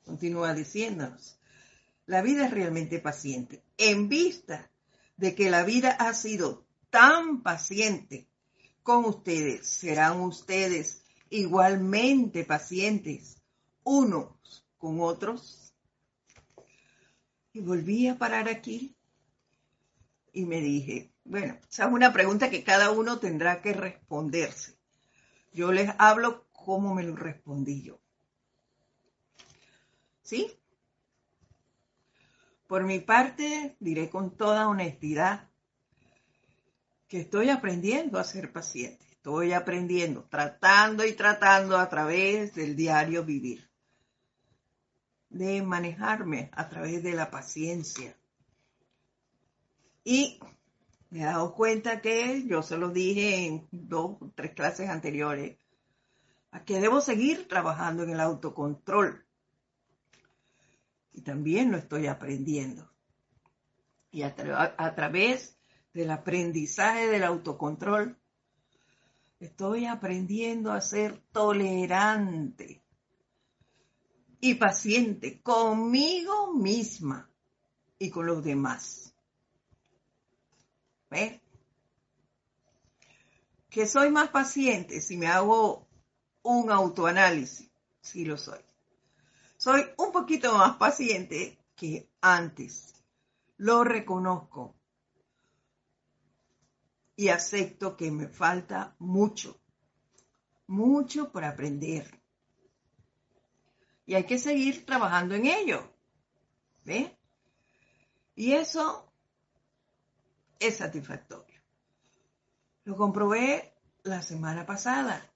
Continúa 0.05 0.53
diciéndonos, 0.55 1.39
la 2.07 2.21
vida 2.21 2.47
es 2.47 2.51
realmente 2.51 2.99
paciente. 2.99 3.63
En 3.79 4.09
vista 4.09 4.71
de 5.17 5.35
que 5.35 5.51
la 5.51 5.65
vida 5.65 5.91
ha 5.93 6.13
sido 6.13 6.67
tan 6.91 7.43
paciente 7.43 8.29
con 8.83 9.07
ustedes, 9.07 9.67
serán 9.67 10.21
ustedes 10.21 11.03
igualmente 11.31 12.45
pacientes 12.45 13.43
unos 13.85 14.67
con 14.79 15.01
otros. 15.01 15.73
Y 17.53 17.61
volví 17.61 18.09
a 18.09 18.19
parar 18.19 18.49
aquí 18.49 18.97
y 20.33 20.45
me 20.45 20.61
dije, 20.61 21.13
bueno, 21.25 21.57
esa 21.71 21.87
es 21.87 21.93
una 21.93 22.13
pregunta 22.13 22.51
que 22.51 22.65
cada 22.65 22.91
uno 22.91 23.19
tendrá 23.19 23.63
que 23.63 23.73
responderse. 23.73 24.77
Yo 25.53 25.71
les 25.71 25.91
hablo 25.99 26.49
como 26.51 26.95
me 26.95 27.05
lo 27.05 27.15
respondí 27.15 27.83
yo. 27.83 28.01
¿Sí? 30.23 30.59
Por 32.67 32.83
mi 32.83 32.99
parte, 32.99 33.77
diré 33.79 34.11
con 34.11 34.37
toda 34.37 34.69
honestidad 34.69 35.49
que 37.07 37.21
estoy 37.21 37.51
aprendiendo 37.51 38.19
a 38.19 38.25
ser 38.25 38.53
paciente. 38.53 39.05
Estoy 39.13 39.53
aprendiendo, 39.53 40.25
tratando 40.25 41.07
y 41.07 41.13
tratando 41.13 41.79
a 41.79 41.89
través 41.89 42.55
del 42.55 42.75
diario 42.75 43.25
vivir 43.25 43.74
de 45.35 45.63
manejarme 45.63 46.49
a 46.53 46.69
través 46.69 47.03
de 47.03 47.13
la 47.13 47.31
paciencia. 47.31 48.17
Y 50.05 50.39
me 51.11 51.21
he 51.21 51.25
dado 51.25 51.55
cuenta 51.55 52.01
que 52.01 52.47
yo 52.47 52.63
se 52.63 52.77
lo 52.77 52.91
dije 52.91 53.47
en 53.47 53.67
dos 53.73 54.17
tres 54.37 54.53
clases 54.53 54.89
anteriores, 54.89 55.59
a 56.53 56.65
que 56.65 56.79
debo 56.79 57.01
seguir 57.01 57.49
trabajando 57.49 58.05
en 58.05 58.11
el 58.11 58.21
autocontrol. 58.21 59.27
Y 61.13 61.23
también 61.23 61.73
lo 61.73 61.79
estoy 61.79 62.07
aprendiendo. 62.07 62.93
Y 64.13 64.23
a 64.23 64.35
través 64.95 65.59
del 65.93 66.13
aprendizaje 66.13 67.09
del 67.09 67.25
autocontrol, 67.25 68.17
estoy 69.41 69.87
aprendiendo 69.87 70.71
a 70.71 70.81
ser 70.81 71.19
tolerante 71.33 72.84
y 74.45 74.57
paciente 74.57 75.41
conmigo 75.41 76.53
misma 76.53 77.31
y 77.99 78.11
con 78.11 78.27
los 78.27 78.45
demás. 78.45 79.15
¿Ves? 81.09 81.41
Que 83.71 83.87
soy 83.87 84.11
más 84.11 84.29
paciente 84.29 85.01
si 85.01 85.17
me 85.17 85.29
hago 85.29 85.89
un 86.43 86.71
autoanálisis, 86.71 87.71
sí 88.03 88.27
lo 88.27 88.37
soy. 88.37 88.61
Soy 89.57 89.83
un 89.97 90.13
poquito 90.13 90.53
más 90.59 90.77
paciente 90.77 91.59
que 91.75 92.11
antes. 92.21 92.93
Lo 93.57 93.83
reconozco 93.83 94.77
y 97.17 97.29
acepto 97.29 97.97
que 97.97 98.11
me 98.11 98.29
falta 98.29 98.95
mucho, 98.99 99.59
mucho 100.67 101.33
por 101.33 101.45
aprender 101.45 102.24
y 104.07 104.15
hay 104.15 104.25
que 104.25 104.39
seguir 104.39 104.85
trabajando 104.85 105.35
en 105.35 105.47
ello. 105.47 105.91
¿Ve? 106.85 107.17
Y 108.35 108.53
eso 108.53 109.11
es 110.59 110.77
satisfactorio. 110.77 111.61
Lo 112.85 112.97
comprobé 112.97 113.73
la 114.03 114.21
semana 114.21 114.67
pasada, 114.67 115.27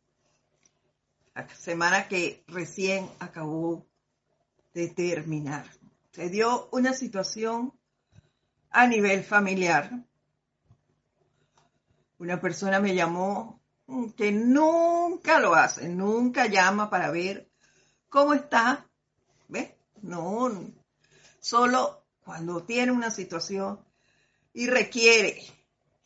la 1.34 1.48
semana 1.48 2.08
que 2.08 2.44
recién 2.48 3.08
acabó 3.20 3.86
de 4.74 4.88
terminar. 4.88 5.64
Se 6.12 6.28
dio 6.28 6.68
una 6.72 6.92
situación 6.92 7.72
a 8.70 8.86
nivel 8.86 9.24
familiar. 9.24 10.04
Una 12.18 12.40
persona 12.40 12.80
me 12.80 12.94
llamó 12.94 13.62
que 14.16 14.32
nunca 14.32 15.38
lo 15.38 15.54
hace, 15.54 15.88
nunca 15.88 16.46
llama 16.46 16.90
para 16.90 17.10
ver 17.10 17.47
¿Cómo 18.08 18.32
está? 18.32 18.86
¿Ves? 19.48 19.70
No, 20.00 20.50
solo 21.40 22.04
cuando 22.24 22.62
tiene 22.62 22.90
una 22.90 23.10
situación 23.10 23.80
y 24.54 24.66
requiere 24.66 25.42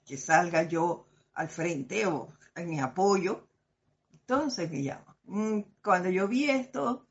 que 0.05 0.17
salga 0.17 0.65
yo 0.65 1.07
al 1.35 1.49
frente 1.49 2.07
o 2.07 2.29
en 2.57 2.71
mi 2.71 2.81
apoyo, 2.81 3.47
entonces 4.13 4.69
me 4.71 4.83
llama. 4.83 5.17
Mm, 5.27 5.61
cuando 5.83 6.11
yo 6.11 6.27
vi 6.27 6.51
esto, 6.51 7.07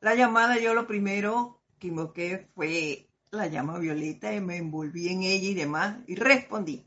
la 0.00 0.14
llamada, 0.14 0.58
yo 0.58 0.74
lo 0.74 0.86
primero 0.86 1.62
que 1.78 1.86
invoqué 1.86 2.48
fue 2.54 3.08
la 3.30 3.46
llama 3.46 3.78
violeta 3.78 4.34
y 4.34 4.42
me 4.42 4.58
envolví 4.58 5.08
en 5.08 5.22
ella 5.22 5.48
y 5.48 5.54
demás 5.54 5.98
y 6.06 6.16
respondí. 6.16 6.86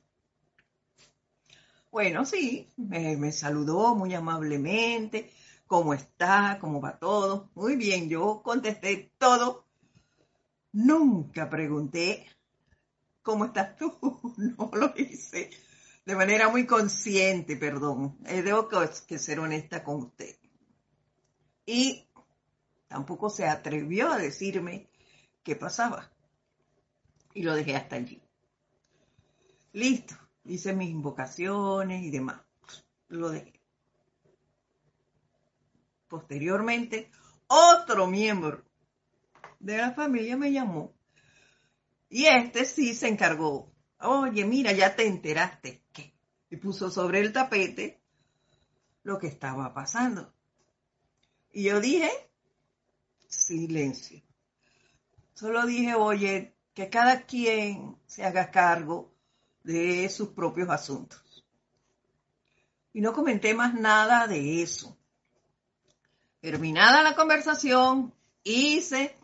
Bueno, 1.90 2.24
sí, 2.24 2.70
me 2.78 3.32
saludó 3.32 3.96
muy 3.96 4.14
amablemente, 4.14 5.32
¿cómo 5.72 5.94
está? 5.94 6.58
¿Cómo 6.60 6.82
va 6.82 7.00
todo? 7.00 7.50
Muy 7.56 7.78
bien, 7.78 8.10
yo 8.10 8.42
contesté 8.44 9.14
todo. 9.18 9.70
Nunca 10.74 11.50
pregunté, 11.50 12.28
¿cómo 13.22 13.46
estás 13.46 13.78
tú? 13.78 13.90
No 14.38 14.70
lo 14.74 14.94
hice 14.98 15.50
de 16.06 16.16
manera 16.18 16.50
muy 16.50 16.66
consciente, 16.66 17.56
perdón. 17.56 18.18
Eh, 18.26 18.42
debo 18.42 18.68
que 19.08 19.18
ser 19.18 19.40
honesta 19.40 19.82
con 19.82 20.02
usted. 20.02 20.36
Y 21.66 22.06
tampoco 22.90 23.30
se 23.30 23.48
atrevió 23.48 24.12
a 24.12 24.18
decirme 24.18 24.90
qué 25.42 25.56
pasaba. 25.56 26.12
Y 27.34 27.44
lo 27.44 27.56
dejé 27.56 27.78
hasta 27.78 27.96
allí. 27.96 28.22
Listo. 29.72 30.16
Hice 30.44 30.74
mis 30.74 30.90
invocaciones 30.90 32.04
y 32.04 32.10
demás. 32.10 32.42
Lo 33.08 33.30
dejé. 33.30 33.61
Posteriormente, 36.12 37.10
otro 37.48 38.06
miembro 38.06 38.66
de 39.62 39.78
la 39.78 39.94
familia 39.94 40.36
me 40.36 40.52
llamó. 40.52 40.94
Y 42.10 42.26
este 42.26 42.66
sí 42.66 42.94
se 42.94 43.08
encargó 43.08 43.72
Oye, 44.02 44.46
mira, 44.46 44.74
ya 44.74 44.96
te 44.96 45.06
enteraste 45.06 45.84
que. 45.94 46.14
Y 46.50 46.58
puso 46.58 46.90
sobre 46.90 47.22
el 47.22 47.32
tapete 47.32 48.02
lo 49.04 49.18
que 49.20 49.28
estaba 49.28 49.74
pasando. 49.74 50.34
Y 51.54 51.64
yo 51.64 51.80
dije, 51.80 52.12
silencio. 53.30 54.22
Solo 55.34 55.66
dije, 55.66 55.96
oye, 55.96 56.58
que 56.74 56.90
cada 56.90 57.26
quien 57.26 57.96
se 58.06 58.26
haga 58.26 58.52
cargo 58.52 59.14
de 59.64 60.10
sus 60.10 60.30
propios 60.30 60.70
asuntos. 60.70 61.46
Y 62.92 63.00
no 63.00 63.14
comenté 63.14 63.54
más 63.54 63.74
nada 63.74 64.28
de 64.28 64.62
eso. 64.62 64.98
Terminada 66.42 67.04
la 67.04 67.16
conversación, 67.16 68.14
hice 68.44 69.16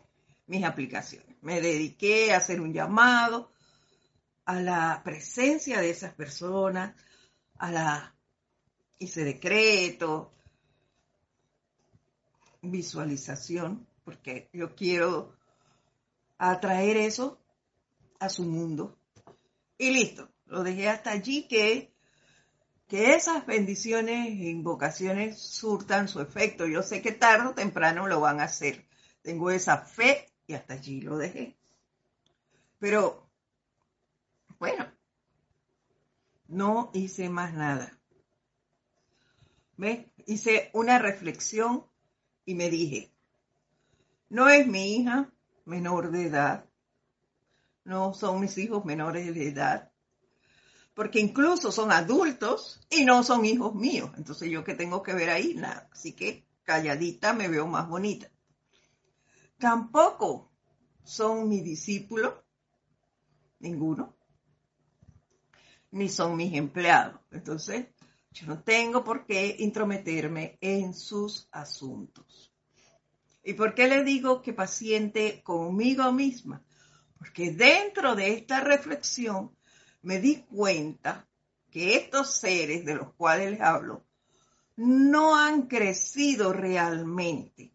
mis 0.45 0.63
aplicaciones. 0.63 1.35
Me 1.41 1.59
dediqué 1.61 2.31
a 2.31 2.37
hacer 2.37 2.61
un 2.61 2.73
llamado 2.73 3.51
a 4.45 4.61
la 4.61 5.01
presencia 5.03 5.81
de 5.81 5.89
esas 5.89 6.13
personas, 6.13 6.95
a 7.57 8.13
hice 8.99 9.23
decreto, 9.23 10.31
visualización, 12.61 13.87
porque 14.03 14.49
yo 14.53 14.75
quiero 14.75 15.35
atraer 16.37 16.97
eso 16.97 17.39
a 18.19 18.29
su 18.29 18.43
mundo. 18.43 18.97
Y 19.77 19.91
listo, 19.91 20.29
lo 20.45 20.63
dejé 20.63 20.87
hasta 20.87 21.11
allí 21.11 21.47
que, 21.47 21.93
que 22.87 23.13
esas 23.13 23.45
bendiciones 23.45 24.27
e 24.27 24.49
invocaciones 24.49 25.39
surtan 25.39 26.07
su 26.07 26.21
efecto. 26.21 26.65
Yo 26.65 26.81
sé 26.81 27.01
que 27.01 27.11
tarde 27.11 27.49
o 27.49 27.53
temprano 27.53 28.07
lo 28.07 28.21
van 28.21 28.39
a 28.39 28.45
hacer. 28.45 28.87
Tengo 29.21 29.51
esa 29.51 29.79
fe 29.79 30.33
y 30.47 30.53
hasta 30.53 30.75
allí 30.75 31.01
lo 31.01 31.17
dejé. 31.17 31.57
Pero 32.79 33.29
bueno, 34.57 34.89
no 36.47 36.89
hice 36.93 37.29
más 37.29 37.53
nada. 37.53 37.91
¿Ves? 39.75 40.05
Hice 40.25 40.71
una 40.73 40.97
reflexión 40.97 41.85
y 42.45 42.55
me 42.55 42.69
dije, 42.69 43.11
no 44.29 44.49
es 44.49 44.65
mi 44.65 44.95
hija 44.95 45.31
menor 45.65 46.11
de 46.11 46.27
edad, 46.27 46.65
no 47.83 48.13
son 48.13 48.39
mis 48.39 48.57
hijos 48.57 48.85
menores 48.85 49.33
de 49.35 49.49
edad, 49.49 49.91
porque 50.97 51.19
incluso 51.19 51.71
son 51.71 51.91
adultos 51.91 52.81
y 52.89 53.05
no 53.05 53.21
son 53.21 53.45
hijos 53.45 53.75
míos. 53.75 54.09
Entonces 54.17 54.49
yo 54.49 54.63
que 54.63 54.73
tengo 54.73 55.03
que 55.03 55.13
ver 55.13 55.29
ahí, 55.29 55.53
nada. 55.53 55.87
Así 55.93 56.13
que 56.13 56.47
calladita 56.63 57.33
me 57.33 57.47
veo 57.47 57.67
más 57.67 57.87
bonita. 57.87 58.31
Tampoco 59.59 60.51
son 61.03 61.47
mi 61.49 61.61
discípulo, 61.61 62.43
ninguno 63.59 64.17
ni 65.91 66.09
son 66.09 66.35
mis 66.35 66.55
empleados. 66.55 67.21
Entonces, 67.29 67.85
yo 68.31 68.47
no 68.47 68.63
tengo 68.63 69.03
por 69.03 69.27
qué 69.27 69.55
intrometerme 69.59 70.57
en 70.61 70.95
sus 70.95 71.47
asuntos. 71.51 72.51
¿Y 73.43 73.53
por 73.53 73.75
qué 73.75 73.87
le 73.87 74.03
digo 74.03 74.41
que 74.41 74.51
paciente 74.51 75.43
conmigo 75.43 76.11
misma? 76.11 76.65
Porque 77.19 77.51
dentro 77.51 78.15
de 78.15 78.33
esta 78.33 78.61
reflexión 78.61 79.56
me 80.01 80.19
di 80.19 80.43
cuenta 80.43 81.27
que 81.71 81.95
estos 81.95 82.35
seres 82.35 82.85
de 82.85 82.95
los 82.95 83.13
cuales 83.13 83.51
les 83.51 83.61
hablo 83.61 84.03
no 84.77 85.35
han 85.35 85.63
crecido 85.63 86.53
realmente. 86.53 87.73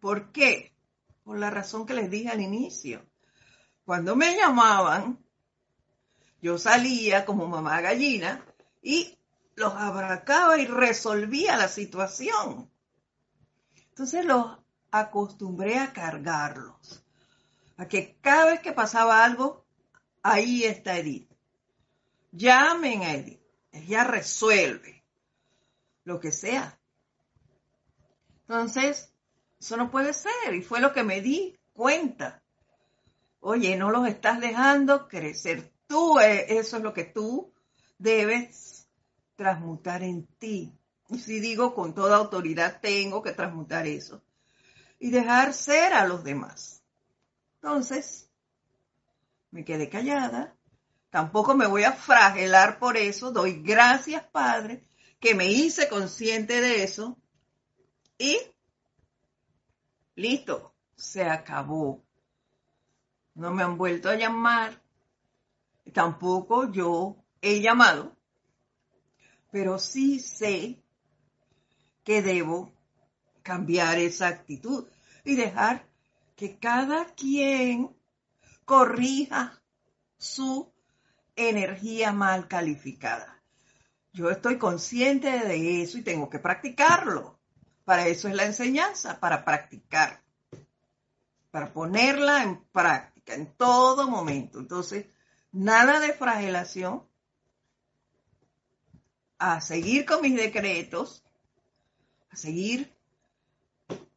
¿Por 0.00 0.32
qué? 0.32 0.74
Por 1.22 1.38
la 1.38 1.50
razón 1.50 1.86
que 1.86 1.94
les 1.94 2.10
dije 2.10 2.30
al 2.30 2.40
inicio. 2.40 3.06
Cuando 3.84 4.16
me 4.16 4.36
llamaban, 4.36 5.18
yo 6.40 6.58
salía 6.58 7.24
como 7.24 7.46
mamá 7.46 7.80
gallina 7.80 8.44
y 8.82 9.18
los 9.54 9.74
abracaba 9.74 10.58
y 10.58 10.66
resolvía 10.66 11.56
la 11.56 11.68
situación. 11.68 12.70
Entonces 13.90 14.24
los 14.24 14.58
acostumbré 14.90 15.78
a 15.78 15.92
cargarlos, 15.92 17.04
a 17.76 17.86
que 17.86 18.16
cada 18.20 18.46
vez 18.46 18.60
que 18.60 18.72
pasaba 18.72 19.24
algo, 19.24 19.66
ahí 20.22 20.64
está 20.64 20.98
Edith. 20.98 21.30
Llamen 22.32 23.02
a 23.02 23.14
Edith, 23.14 23.40
ella 23.72 24.04
resuelve 24.04 25.04
lo 26.04 26.20
que 26.20 26.32
sea. 26.32 26.78
Entonces, 28.42 29.12
eso 29.58 29.76
no 29.76 29.90
puede 29.90 30.12
ser 30.12 30.54
y 30.54 30.62
fue 30.62 30.80
lo 30.80 30.92
que 30.92 31.02
me 31.02 31.20
di 31.20 31.58
cuenta. 31.72 32.42
Oye, 33.40 33.76
no 33.76 33.90
los 33.90 34.06
estás 34.08 34.40
dejando 34.40 35.08
crecer 35.08 35.72
Tú, 35.88 36.20
eh, 36.20 36.58
eso 36.58 36.76
es 36.76 36.82
lo 36.82 36.92
que 36.92 37.04
tú 37.04 37.50
debes 37.96 38.86
transmutar 39.36 40.02
en 40.02 40.26
ti. 40.38 40.70
Y 41.08 41.18
si 41.18 41.40
digo 41.40 41.74
con 41.74 41.94
toda 41.94 42.18
autoridad, 42.18 42.80
tengo 42.82 43.22
que 43.22 43.32
transmutar 43.32 43.86
eso. 43.86 44.22
Y 44.98 45.10
dejar 45.10 45.54
ser 45.54 45.94
a 45.94 46.06
los 46.06 46.22
demás. 46.24 46.82
Entonces, 47.54 48.27
me 49.50 49.64
quedé 49.64 49.88
callada. 49.88 50.56
Tampoco 51.10 51.54
me 51.54 51.66
voy 51.66 51.84
a 51.84 51.92
fragelar 51.92 52.78
por 52.78 52.96
eso. 52.96 53.32
Doy 53.32 53.62
gracias, 53.62 54.22
Padre, 54.24 54.84
que 55.20 55.34
me 55.34 55.46
hice 55.50 55.88
consciente 55.88 56.60
de 56.60 56.84
eso. 56.84 57.18
Y 58.18 58.38
listo, 60.14 60.74
se 60.96 61.24
acabó. 61.24 62.04
No 63.34 63.52
me 63.52 63.62
han 63.62 63.78
vuelto 63.78 64.10
a 64.10 64.16
llamar 64.16 64.82
tampoco 65.92 66.70
yo 66.70 67.16
he 67.40 67.60
llamado, 67.60 68.16
pero 69.50 69.78
sí 69.78 70.20
sé 70.20 70.82
que 72.04 72.22
debo 72.22 72.72
cambiar 73.42 73.98
esa 73.98 74.28
actitud 74.28 74.86
y 75.24 75.36
dejar 75.36 75.86
que 76.36 76.58
cada 76.58 77.06
quien 77.14 77.96
corrija 78.68 79.62
su 80.18 80.70
energía 81.34 82.12
mal 82.12 82.48
calificada. 82.48 83.42
Yo 84.12 84.28
estoy 84.28 84.58
consciente 84.58 85.30
de 85.30 85.82
eso 85.82 85.96
y 85.96 86.02
tengo 86.02 86.28
que 86.28 86.38
practicarlo. 86.38 87.38
Para 87.86 88.06
eso 88.08 88.28
es 88.28 88.34
la 88.34 88.44
enseñanza, 88.44 89.18
para 89.20 89.42
practicar, 89.42 90.22
para 91.50 91.72
ponerla 91.72 92.42
en 92.42 92.62
práctica 92.64 93.32
en 93.32 93.46
todo 93.54 94.06
momento. 94.06 94.58
Entonces, 94.58 95.06
nada 95.50 95.98
de 95.98 96.12
fragelación, 96.12 97.08
a 99.38 99.62
seguir 99.62 100.04
con 100.04 100.20
mis 100.20 100.36
decretos, 100.36 101.24
a 102.28 102.36
seguir 102.36 102.94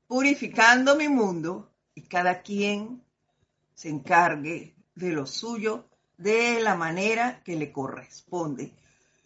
purificando 0.07 0.97
mi 0.97 1.07
mundo 1.07 1.71
y 1.95 2.01
cada 2.01 2.41
quien 2.41 3.01
se 3.81 3.89
encargue 3.89 4.75
de 4.93 5.09
lo 5.09 5.25
suyo 5.25 5.89
de 6.17 6.61
la 6.61 6.75
manera 6.75 7.41
que 7.43 7.55
le 7.55 7.71
corresponde. 7.71 8.75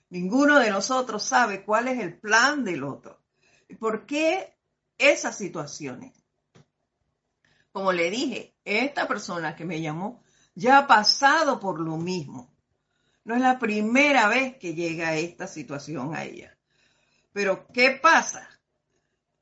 Ninguno 0.10 0.60
de 0.60 0.70
nosotros 0.70 1.24
sabe 1.24 1.66
cuál 1.66 1.90
es 1.90 2.00
el 2.00 2.18
plan 2.18 2.64
del 2.64 2.86
otro. 2.86 3.20
¿Y 3.68 3.76
por 3.76 4.06
qué 4.06 4.56
esas 4.98 5.38
situaciones? 5.38 6.14
como 7.74 7.92
le 7.92 8.10
dije, 8.10 8.56
esta 8.64 9.06
persona 9.06 9.54
que 9.54 9.66
me 9.66 9.82
llamó 9.82 10.24
ya 10.54 10.78
ha 10.78 10.88
pasado 10.88 11.60
por 11.60 11.82
lo 11.82 11.98
mismo. 11.98 12.56
No 13.26 13.36
es 13.36 13.42
la 13.42 13.60
primera 13.60 14.30
vez 14.30 14.56
que 14.56 14.74
llega 14.74 15.18
esta 15.18 15.46
situación 15.46 16.16
a 16.16 16.24
ella. 16.24 16.58
Pero, 17.34 17.68
¿qué 17.74 17.92
pasa? 17.92 18.48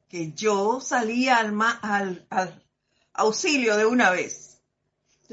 Que 0.10 0.32
yo 0.32 0.82
salí 0.82 1.30
al, 1.30 1.56
al, 1.84 2.26
al 2.32 2.66
auxilio 3.14 3.78
de 3.78 3.86
una 3.86 4.10
vez. 4.10 4.53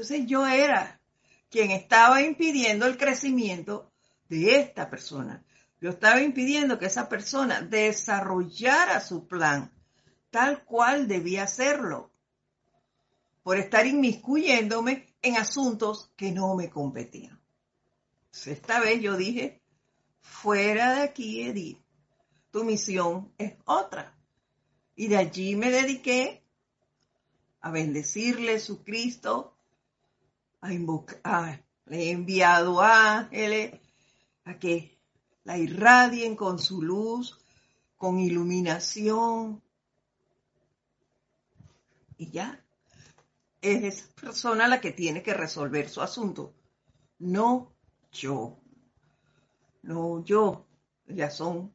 Entonces 0.01 0.25
yo 0.25 0.47
era 0.47 0.99
quien 1.51 1.69
estaba 1.69 2.23
impidiendo 2.23 2.87
el 2.87 2.97
crecimiento 2.97 3.91
de 4.29 4.55
esta 4.55 4.89
persona. 4.89 5.45
Yo 5.79 5.91
estaba 5.91 6.23
impidiendo 6.23 6.79
que 6.79 6.87
esa 6.87 7.07
persona 7.07 7.61
desarrollara 7.61 8.99
su 8.99 9.27
plan 9.27 9.71
tal 10.31 10.65
cual 10.65 11.07
debía 11.07 11.43
hacerlo, 11.43 12.11
por 13.43 13.57
estar 13.57 13.85
inmiscuyéndome 13.85 15.13
en 15.21 15.37
asuntos 15.37 16.11
que 16.15 16.31
no 16.31 16.55
me 16.55 16.71
competían. 16.71 17.39
Esta 18.47 18.79
vez 18.79 19.03
yo 19.03 19.15
dije, 19.15 19.61
fuera 20.19 20.95
de 20.95 21.01
aquí, 21.03 21.43
Edith, 21.43 21.77
tu 22.49 22.63
misión 22.63 23.31
es 23.37 23.53
otra. 23.65 24.17
Y 24.95 25.09
de 25.09 25.17
allí 25.17 25.55
me 25.55 25.69
dediqué 25.69 26.43
a 27.59 27.69
bendecirle 27.69 28.57
su 28.59 28.83
Cristo, 28.83 29.59
a 30.61 30.73
invocar, 30.73 31.65
le 31.85 32.03
he 32.03 32.11
enviado 32.11 32.81
ángeles 32.81 33.79
a 34.45 34.57
que 34.57 34.97
la 35.43 35.57
irradien 35.57 36.35
con 36.35 36.59
su 36.59 36.81
luz, 36.81 37.37
con 37.97 38.19
iluminación. 38.19 39.61
Y 42.17 42.29
ya, 42.29 42.63
es 43.61 43.83
esa 43.83 44.15
persona 44.15 44.67
la 44.67 44.79
que 44.79 44.91
tiene 44.91 45.23
que 45.23 45.33
resolver 45.33 45.89
su 45.89 46.01
asunto, 46.01 46.53
no 47.19 47.73
yo. 48.11 48.57
No 49.83 50.23
yo, 50.23 50.67
ya 51.07 51.31
son, 51.31 51.73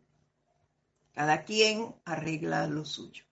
cada 1.12 1.44
quien 1.44 1.94
arregla 2.04 2.68
lo 2.68 2.84
suyo. 2.84 3.24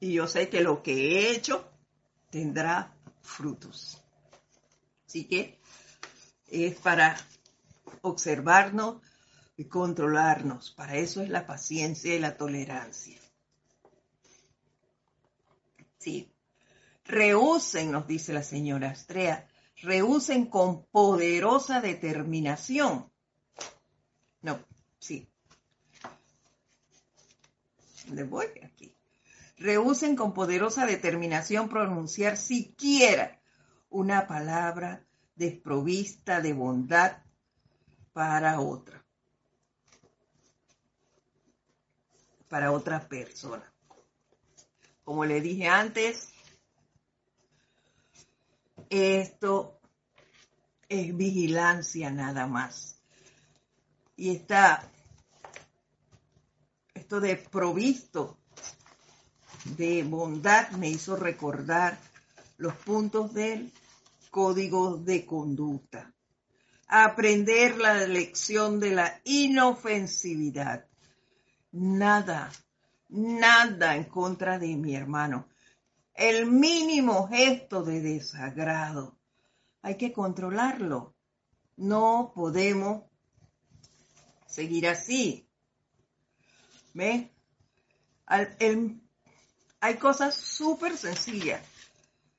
Y 0.00 0.12
yo 0.12 0.26
sé 0.26 0.48
que 0.48 0.60
lo 0.60 0.82
que 0.82 0.92
he 0.92 1.30
hecho 1.30 1.70
tendrá 2.30 2.94
frutos. 3.22 4.02
Así 5.06 5.24
que 5.24 5.58
es 6.48 6.76
para 6.76 7.16
observarnos 8.02 9.00
y 9.56 9.64
controlarnos. 9.64 10.70
Para 10.70 10.96
eso 10.96 11.22
es 11.22 11.30
la 11.30 11.46
paciencia 11.46 12.14
y 12.14 12.18
la 12.18 12.36
tolerancia. 12.36 13.18
Sí. 15.98 16.30
Rehúsen, 17.04 17.92
nos 17.92 18.06
dice 18.06 18.32
la 18.32 18.42
señora 18.42 18.90
Astrea, 18.90 19.48
rehúsen 19.82 20.46
con 20.46 20.84
poderosa 20.86 21.80
determinación. 21.80 23.10
No, 24.42 24.64
sí. 24.98 25.28
Le 28.10 28.24
voy 28.24 28.46
aquí. 28.62 28.95
Rehúsen 29.56 30.16
con 30.16 30.34
poderosa 30.34 30.84
determinación 30.84 31.68
pronunciar 31.68 32.36
siquiera 32.36 33.40
una 33.88 34.26
palabra 34.26 35.06
desprovista 35.34 36.40
de 36.40 36.52
bondad 36.52 37.18
para 38.12 38.60
otra. 38.60 39.04
Para 42.48 42.72
otra 42.72 43.08
persona. 43.08 43.72
Como 45.04 45.24
le 45.24 45.40
dije 45.40 45.68
antes, 45.68 46.32
esto 48.90 49.80
es 50.88 51.16
vigilancia 51.16 52.10
nada 52.10 52.46
más. 52.46 53.00
Y 54.16 54.36
está 54.36 54.90
esto 56.94 57.20
de 57.20 57.36
provisto 57.36 58.38
de 59.76 60.04
bondad 60.04 60.70
me 60.72 60.88
hizo 60.88 61.16
recordar 61.16 61.98
los 62.58 62.74
puntos 62.74 63.34
del 63.34 63.72
código 64.30 64.96
de 64.96 65.26
conducta. 65.26 66.12
Aprender 66.88 67.78
la 67.78 68.06
lección 68.06 68.78
de 68.78 68.90
la 68.92 69.20
inofensividad. 69.24 70.86
Nada, 71.72 72.52
nada 73.08 73.96
en 73.96 74.04
contra 74.04 74.58
de 74.58 74.76
mi 74.76 74.94
hermano. 74.94 75.48
El 76.14 76.46
mínimo 76.46 77.28
gesto 77.28 77.82
de 77.82 78.00
desagrado. 78.00 79.18
Hay 79.82 79.96
que 79.96 80.12
controlarlo. 80.12 81.14
No 81.76 82.32
podemos 82.34 83.02
seguir 84.46 84.88
así. 84.88 85.48
¿Ve? 86.94 87.30
Hay 89.80 89.96
cosas 89.96 90.34
súper 90.34 90.96
sencillas 90.96 91.60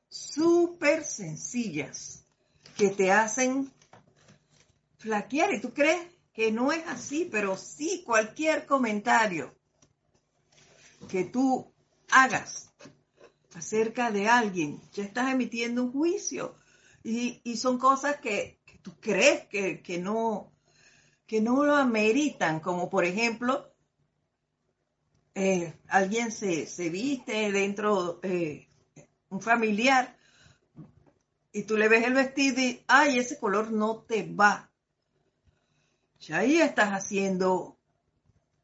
súper 0.10 1.04
sencillas 1.04 2.26
que 2.76 2.89
te 2.89 3.12
hacen 3.12 3.71
flaquear. 4.97 5.54
Y 5.54 5.62
tú 5.62 5.73
crees 5.73 6.08
que 6.34 6.52
no 6.52 6.71
es 6.71 6.86
así, 6.88 7.28
pero 7.32 7.58
sí 7.58 8.04
cualquier 8.06 8.65
comentario 8.65 9.56
que 11.10 11.23
tú 11.23 11.71
hagas 12.12 12.71
acerca 13.56 14.12
de 14.12 14.28
alguien, 14.28 14.80
ya 14.93 15.04
estás 15.04 15.32
emitiendo 15.32 15.84
un 15.84 15.91
juicio. 15.91 16.56
Y, 17.04 17.56
son 17.56 17.80
cosas 17.80 18.17
que, 18.17 18.60
tú 18.82 18.93
crees 19.00 19.45
que, 19.47 19.97
no, 19.97 20.52
que 21.26 21.39
no 21.39 21.63
lo 21.63 21.76
ameritan, 21.76 22.60
como 22.60 22.89
por 22.89 23.06
ejemplo, 23.06 23.73
eh, 25.39 25.71
alguien 25.88 26.32
se, 26.32 26.89
viste 26.89 27.52
dentro, 27.52 28.19
eh, 28.23 28.67
un 29.30 29.39
familiar, 29.39 30.17
y 31.52 31.62
tú 31.62 31.78
le 31.78 31.88
ves 31.88 32.06
el 32.06 32.15
vestido 32.15 32.60
y, 32.60 32.84
ay, 32.88 33.19
ese 33.19 33.38
color 33.38 33.71
no 33.71 33.97
te 34.00 34.23
va. 34.23 34.71
Ya 36.21 36.39
ahí 36.39 36.60
estás 36.60 36.89
haciendo 36.89 37.78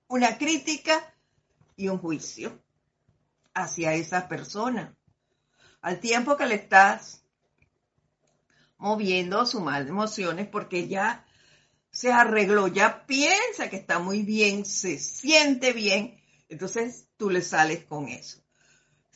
una 0.08 0.40
crítica 0.40 1.14
y 1.76 1.90
un 1.90 2.00
juicio 2.00 2.60
hacia 3.54 3.94
esa 3.94 4.28
persona. 4.28 4.96
Al 5.80 6.00
tiempo 6.00 6.38
que 6.38 6.48
le 6.48 6.56
estás 6.56 7.24
moviendo 8.78 9.46
su 9.46 9.60
mal 9.60 9.84
de 9.84 9.92
emociones 9.92 10.48
porque 10.48 10.88
ya 10.88 11.24
se 11.92 12.12
arregló, 12.12 12.68
ya 12.68 13.06
piensa 13.06 13.70
que 13.70 13.76
está 13.76 14.00
muy 14.00 14.24
bien, 14.24 14.66
se 14.66 14.98
siente 14.98 15.72
bien, 15.72 16.23
entonces 16.54 17.10
tú 17.18 17.30
le 17.30 17.42
sales 17.42 17.86
con 17.86 18.08
eso 18.08 18.44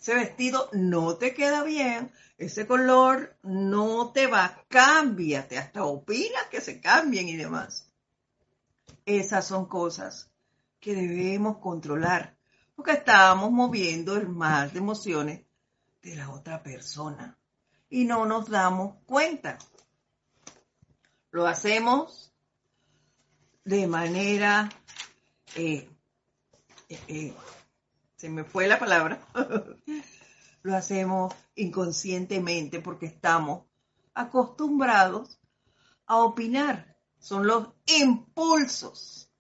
ese 0.08 0.15
vestido 0.15 0.69
no 0.73 1.17
te 1.17 1.34
queda 1.34 1.63
bien, 1.63 2.12
ese 2.38 2.67
color 2.67 3.36
no 3.43 4.12
te 4.12 4.28
va, 4.28 4.63
cámbiate, 4.69 5.58
hasta 5.58 5.84
opinas 5.84 6.45
que 6.50 6.62
se 6.62 6.80
cambien 6.80 7.28
y 7.28 7.36
demás. 7.36 7.91
Esas 9.06 9.45
son 9.45 9.65
cosas 9.65 10.32
que 10.80 10.93
debemos 10.93 11.58
controlar, 11.58 12.38
porque 12.76 12.91
estamos 12.91 13.52
moviendo 13.52 14.15
el 14.15 14.30
mal 14.30 14.71
de 14.71 14.80
emociones 14.80 15.45
de 16.02 16.15
la 16.15 16.30
otra 16.30 16.62
persona 16.63 17.38
y 17.89 18.06
no 18.06 18.26
nos 18.26 18.50
damos 18.50 18.95
cuenta. 19.06 19.58
Lo 21.32 21.47
hacemos 21.47 22.34
de 23.65 23.88
manera 23.88 24.69
eh, 25.56 25.89
eh, 26.89 27.00
eh, 27.08 27.34
se 28.15 28.30
me 28.30 28.43
fue 28.43 28.67
la 28.67 28.80
palabra, 28.80 29.19
lo 30.63 30.76
hacemos 30.76 31.34
inconscientemente 31.56 32.80
porque 32.80 33.06
estamos 33.06 33.65
acostumbrados 34.13 35.39
a 36.06 36.17
opinar. 36.17 36.97
Son 37.19 37.45
los 37.45 37.69
impulsos 37.86 39.32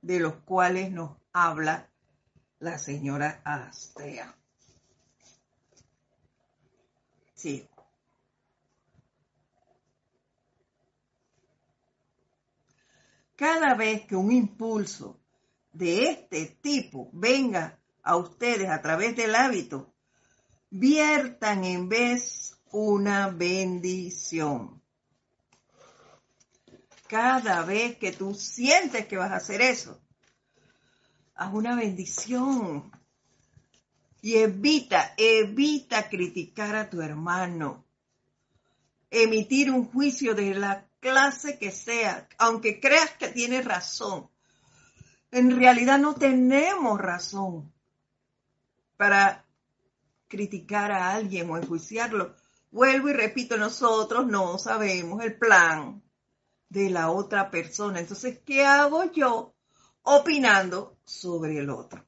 de 0.00 0.20
los 0.20 0.34
cuales 0.44 0.90
nos 0.90 1.16
habla 1.32 1.90
la 2.58 2.78
señora 2.78 3.40
Astrea. 3.44 4.34
Sí. 7.34 7.68
Cada 13.36 13.74
vez 13.74 14.06
que 14.06 14.16
un 14.16 14.32
impulso 14.32 15.19
de 15.72 16.04
este 16.04 16.46
tipo 16.60 17.10
venga 17.12 17.78
a 18.02 18.16
ustedes 18.16 18.68
a 18.68 18.80
través 18.80 19.16
del 19.16 19.34
hábito, 19.34 19.92
viertan 20.70 21.64
en 21.64 21.88
vez 21.88 22.56
una 22.72 23.28
bendición. 23.28 24.80
Cada 27.08 27.64
vez 27.64 27.96
que 27.98 28.12
tú 28.12 28.34
sientes 28.34 29.06
que 29.06 29.16
vas 29.16 29.32
a 29.32 29.36
hacer 29.36 29.60
eso, 29.60 30.00
haz 31.34 31.52
una 31.52 31.74
bendición. 31.74 32.92
Y 34.22 34.36
evita, 34.36 35.14
evita 35.16 36.08
criticar 36.08 36.76
a 36.76 36.88
tu 36.88 37.00
hermano. 37.00 37.84
Emitir 39.10 39.72
un 39.72 39.86
juicio 39.86 40.34
de 40.34 40.54
la 40.54 40.86
clase 41.00 41.58
que 41.58 41.72
sea, 41.72 42.28
aunque 42.38 42.78
creas 42.78 43.10
que 43.12 43.28
tienes 43.28 43.64
razón. 43.64 44.29
En 45.30 45.56
realidad 45.56 45.98
no 45.98 46.14
tenemos 46.14 47.00
razón 47.00 47.72
para 48.96 49.46
criticar 50.28 50.90
a 50.92 51.12
alguien 51.12 51.50
o 51.50 51.56
enjuiciarlo. 51.56 52.34
Vuelvo 52.70 53.08
y 53.08 53.12
repito, 53.12 53.56
nosotros 53.56 54.26
no 54.26 54.58
sabemos 54.58 55.22
el 55.22 55.36
plan 55.38 56.02
de 56.68 56.90
la 56.90 57.10
otra 57.10 57.50
persona. 57.50 58.00
Entonces, 58.00 58.40
¿qué 58.44 58.64
hago 58.64 59.10
yo 59.12 59.54
opinando 60.02 60.98
sobre 61.04 61.58
el 61.58 61.70
otro? 61.70 62.06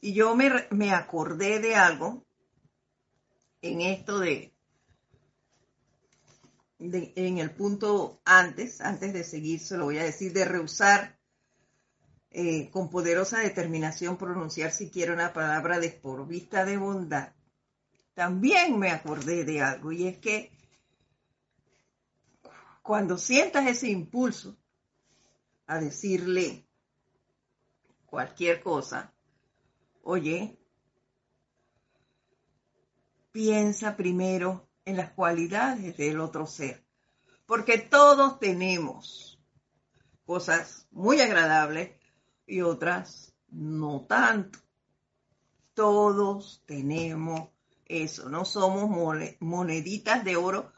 Y 0.00 0.12
yo 0.12 0.34
me, 0.36 0.66
me 0.70 0.92
acordé 0.92 1.60
de 1.60 1.76
algo 1.76 2.24
en 3.62 3.80
esto 3.80 4.18
de, 4.18 4.54
en 6.78 7.38
el 7.38 7.50
punto 7.52 8.20
antes, 8.24 8.80
antes 8.80 9.12
de 9.12 9.24
seguir, 9.24 9.60
se 9.60 9.78
lo 9.78 9.84
voy 9.84 9.98
a 9.98 10.04
decir, 10.04 10.32
de 10.32 10.44
rehusar 10.44 11.18
eh, 12.34 12.68
con 12.70 12.90
poderosa 12.90 13.38
determinación 13.38 14.18
pronunciar 14.18 14.72
siquiera 14.72 15.14
una 15.14 15.32
palabra 15.32 15.78
desprovista 15.78 16.64
de 16.64 16.76
bondad. 16.76 17.32
También 18.12 18.78
me 18.78 18.90
acordé 18.90 19.44
de 19.44 19.62
algo 19.62 19.92
y 19.92 20.08
es 20.08 20.18
que 20.18 20.50
cuando 22.82 23.16
sientas 23.16 23.66
ese 23.66 23.88
impulso 23.88 24.56
a 25.66 25.78
decirle 25.78 26.66
cualquier 28.04 28.62
cosa, 28.62 29.14
Oye, 30.06 30.58
piensa 33.32 33.96
primero 33.96 34.68
en 34.84 34.98
las 34.98 35.12
cualidades 35.12 35.96
del 35.96 36.20
otro 36.20 36.46
ser, 36.46 36.84
porque 37.46 37.78
todos 37.78 38.38
tenemos 38.38 39.40
cosas 40.26 40.86
muy 40.90 41.22
agradables 41.22 41.92
y 42.46 42.60
otras 42.60 43.34
no 43.48 44.02
tanto. 44.08 44.58
Todos 45.74 46.62
tenemos 46.66 47.48
eso, 47.86 48.28
no 48.28 48.44
somos 48.44 48.90
moneditas 49.40 50.24
de 50.24 50.36
oro 50.36 50.72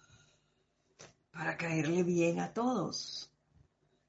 para 1.31 1.57
caerle 1.57 2.03
bien 2.03 2.41
a 2.41 2.53
todos. 2.53 3.31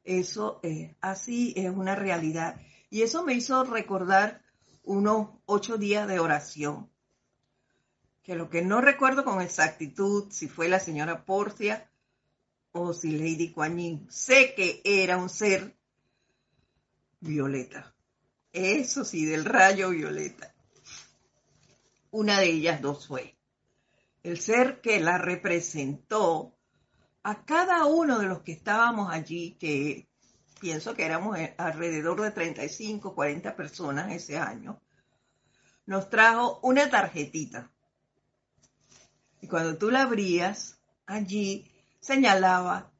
Eso 0.03 0.59
es 0.63 0.95
así, 1.01 1.53
es 1.57 1.69
una 1.69 1.95
realidad. 1.95 2.59
Y 2.89 3.01
eso 3.01 3.23
me 3.23 3.33
hizo 3.33 3.63
recordar 3.65 4.41
unos 4.83 5.29
ocho 5.45 5.77
días 5.77 6.07
de 6.07 6.19
oración. 6.19 6.89
Que 8.23 8.35
lo 8.35 8.49
que 8.49 8.61
no 8.61 8.79
recuerdo 8.81 9.25
con 9.25 9.41
exactitud 9.41 10.31
si 10.31 10.47
fue 10.47 10.69
la 10.69 10.79
señora 10.79 11.25
Porcia 11.25 11.89
o 12.71 12.93
si 12.93 13.11
Lady 13.11 13.51
Kuan 13.51 14.07
Sé 14.09 14.53
que 14.55 14.81
era 14.85 15.17
un 15.17 15.29
ser 15.29 15.76
violeta. 17.19 17.93
Eso 18.51 19.05
sí, 19.05 19.25
del 19.25 19.45
rayo 19.45 19.89
violeta. 19.89 20.53
Una 22.11 22.39
de 22.39 22.47
ellas 22.47 22.81
dos 22.81 23.07
fue. 23.07 23.35
El 24.23 24.39
ser 24.39 24.81
que 24.81 24.99
la 24.99 25.17
representó 25.17 26.57
a 27.23 27.45
cada 27.45 27.85
uno 27.85 28.19
de 28.19 28.27
los 28.27 28.41
que 28.41 28.53
estábamos 28.53 29.11
allí, 29.11 29.57
que 29.59 30.07
pienso 30.59 30.95
que 30.95 31.05
éramos 31.05 31.37
eh, 31.37 31.53
alrededor 31.57 32.21
de 32.21 32.31
35, 32.31 33.13
40 33.13 33.55
personas 33.55 34.11
ese 34.11 34.37
año, 34.37 34.81
nos 35.85 36.09
trajo 36.09 36.59
una 36.63 36.89
tarjetita. 36.89 37.71
Y 39.41 39.47
cuando 39.47 39.77
tú 39.77 39.91
la 39.91 40.03
abrías, 40.03 40.79
allí 41.05 41.69
señalaba 41.99 42.91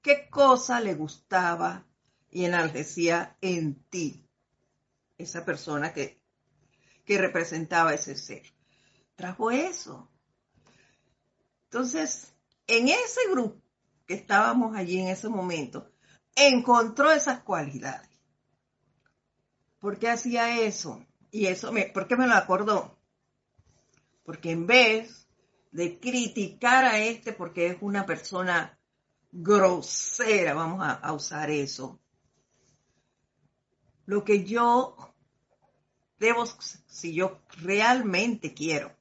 qué 0.00 0.28
cosa 0.30 0.80
le 0.80 0.94
gustaba 0.94 1.84
y 2.32 2.46
enaltecía 2.46 3.36
en 3.40 3.84
ti 3.84 4.26
esa 5.18 5.44
persona 5.44 5.92
que, 5.92 6.20
que 7.04 7.18
representaba 7.18 7.94
ese 7.94 8.16
ser. 8.16 8.42
Trajo 9.14 9.50
eso. 9.50 10.10
Entonces, 11.64 12.34
en 12.66 12.88
ese 12.88 13.20
grupo 13.30 13.62
que 14.06 14.14
estábamos 14.14 14.74
allí 14.74 14.98
en 14.98 15.08
ese 15.08 15.28
momento, 15.28 15.92
encontró 16.34 17.12
esas 17.12 17.42
cualidades. 17.42 18.08
¿Por 19.78 19.98
qué 19.98 20.08
hacía 20.08 20.60
eso? 20.60 21.04
Y 21.30 21.46
eso, 21.46 21.70
me, 21.70 21.86
¿por 21.86 22.08
qué 22.08 22.16
me 22.16 22.26
lo 22.26 22.34
acordó? 22.34 22.98
Porque 24.24 24.50
en 24.50 24.66
vez 24.66 25.28
de 25.70 25.98
criticar 25.98 26.84
a 26.84 26.98
este 26.98 27.32
porque 27.32 27.66
es 27.66 27.76
una 27.80 28.06
persona 28.06 28.78
grosera, 29.32 30.52
vamos 30.52 30.84
a, 30.86 31.12
usar 31.12 31.50
eso, 31.50 32.01
lo 34.06 34.24
que 34.24 34.44
yo 34.44 34.96
debo, 36.18 36.44
si 36.86 37.14
yo 37.14 37.40
realmente 37.60 38.54
quiero 38.54 38.92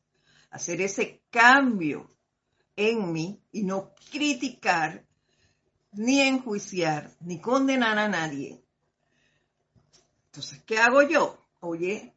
hacer 0.49 0.81
ese 0.81 1.21
cambio 1.29 2.09
en 2.75 3.11
mí 3.11 3.41
y 3.51 3.63
no 3.63 3.93
criticar, 4.11 5.05
ni 5.93 6.21
enjuiciar, 6.21 7.11
ni 7.19 7.39
condenar 7.39 7.97
a 7.99 8.07
nadie. 8.07 8.63
Entonces, 10.27 10.61
¿qué 10.65 10.79
hago 10.79 11.01
yo? 11.01 11.37
Oye, 11.59 12.13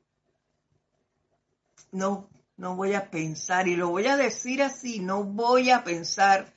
no, 1.91 2.29
no 2.57 2.77
voy 2.77 2.95
a 2.95 3.11
pensar, 3.11 3.67
y 3.69 3.77
lo 3.77 3.91
voy 3.91 4.07
a 4.07 4.17
decir 4.17 4.63
así, 4.63 5.01
no 5.01 5.25
voy 5.25 5.71
a 5.71 5.83
pensar 5.85 6.53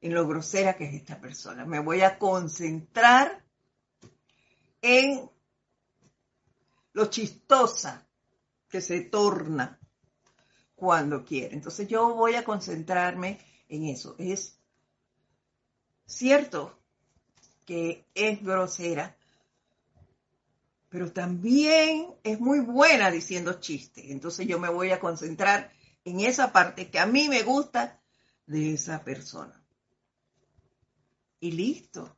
en 0.00 0.14
lo 0.14 0.26
grosera 0.26 0.76
que 0.76 0.84
es 0.84 0.94
esta 0.94 1.20
persona. 1.20 1.64
Me 1.64 1.80
voy 1.80 2.02
a 2.02 2.18
concentrar 2.18 3.45
en 4.82 5.30
lo 6.92 7.06
chistosa 7.06 8.06
que 8.68 8.80
se 8.80 9.02
torna 9.02 9.78
cuando 10.74 11.24
quiere. 11.24 11.54
Entonces 11.54 11.88
yo 11.88 12.14
voy 12.14 12.34
a 12.34 12.44
concentrarme 12.44 13.38
en 13.68 13.84
eso. 13.84 14.14
Es 14.18 14.58
cierto 16.06 16.78
que 17.64 18.06
es 18.14 18.42
grosera, 18.42 19.16
pero 20.88 21.12
también 21.12 22.14
es 22.22 22.40
muy 22.40 22.60
buena 22.60 23.10
diciendo 23.10 23.60
chistes. 23.60 24.04
Entonces 24.08 24.46
yo 24.46 24.58
me 24.58 24.68
voy 24.68 24.92
a 24.92 25.00
concentrar 25.00 25.72
en 26.04 26.20
esa 26.20 26.52
parte 26.52 26.90
que 26.90 26.98
a 26.98 27.06
mí 27.06 27.28
me 27.28 27.42
gusta 27.42 28.00
de 28.46 28.74
esa 28.74 29.02
persona. 29.02 29.62
Y 31.40 31.52
listo. 31.52 32.16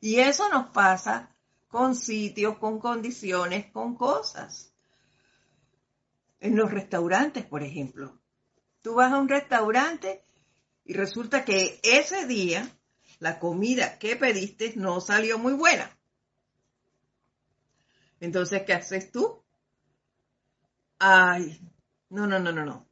Y 0.00 0.20
eso 0.20 0.48
nos 0.48 0.70
pasa 0.70 1.33
con 1.74 1.96
sitios, 1.96 2.58
con 2.58 2.78
condiciones, 2.78 3.66
con 3.72 3.96
cosas. 3.96 4.72
En 6.38 6.54
los 6.54 6.70
restaurantes, 6.70 7.44
por 7.46 7.64
ejemplo. 7.64 8.16
Tú 8.80 8.94
vas 8.94 9.12
a 9.12 9.18
un 9.18 9.28
restaurante 9.28 10.24
y 10.84 10.92
resulta 10.92 11.44
que 11.44 11.80
ese 11.82 12.28
día 12.28 12.70
la 13.18 13.40
comida 13.40 13.98
que 13.98 14.14
pediste 14.14 14.74
no 14.76 15.00
salió 15.00 15.36
muy 15.36 15.54
buena. 15.54 15.90
Entonces, 18.20 18.62
¿qué 18.62 18.74
haces 18.74 19.10
tú? 19.10 19.42
Ay, 21.00 21.60
no, 22.08 22.28
no, 22.28 22.38
no, 22.38 22.52
no, 22.52 22.64
no. 22.64 22.88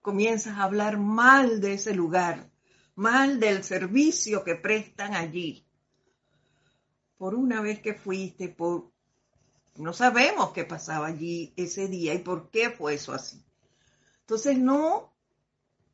Comienzas 0.00 0.58
a 0.58 0.62
hablar 0.62 0.96
mal 0.96 1.60
de 1.60 1.72
ese 1.72 1.92
lugar, 1.92 2.48
mal 2.94 3.40
del 3.40 3.64
servicio 3.64 4.44
que 4.44 4.54
prestan 4.54 5.16
allí. 5.16 5.66
Por 7.20 7.34
una 7.34 7.60
vez 7.60 7.80
que 7.80 7.92
fuiste, 7.92 8.48
por... 8.48 8.90
no 9.76 9.92
sabemos 9.92 10.52
qué 10.52 10.64
pasaba 10.64 11.08
allí 11.08 11.52
ese 11.54 11.86
día 11.86 12.14
y 12.14 12.20
por 12.20 12.50
qué 12.50 12.70
fue 12.70 12.94
eso 12.94 13.12
así. 13.12 13.44
Entonces 14.20 14.56
no 14.56 15.12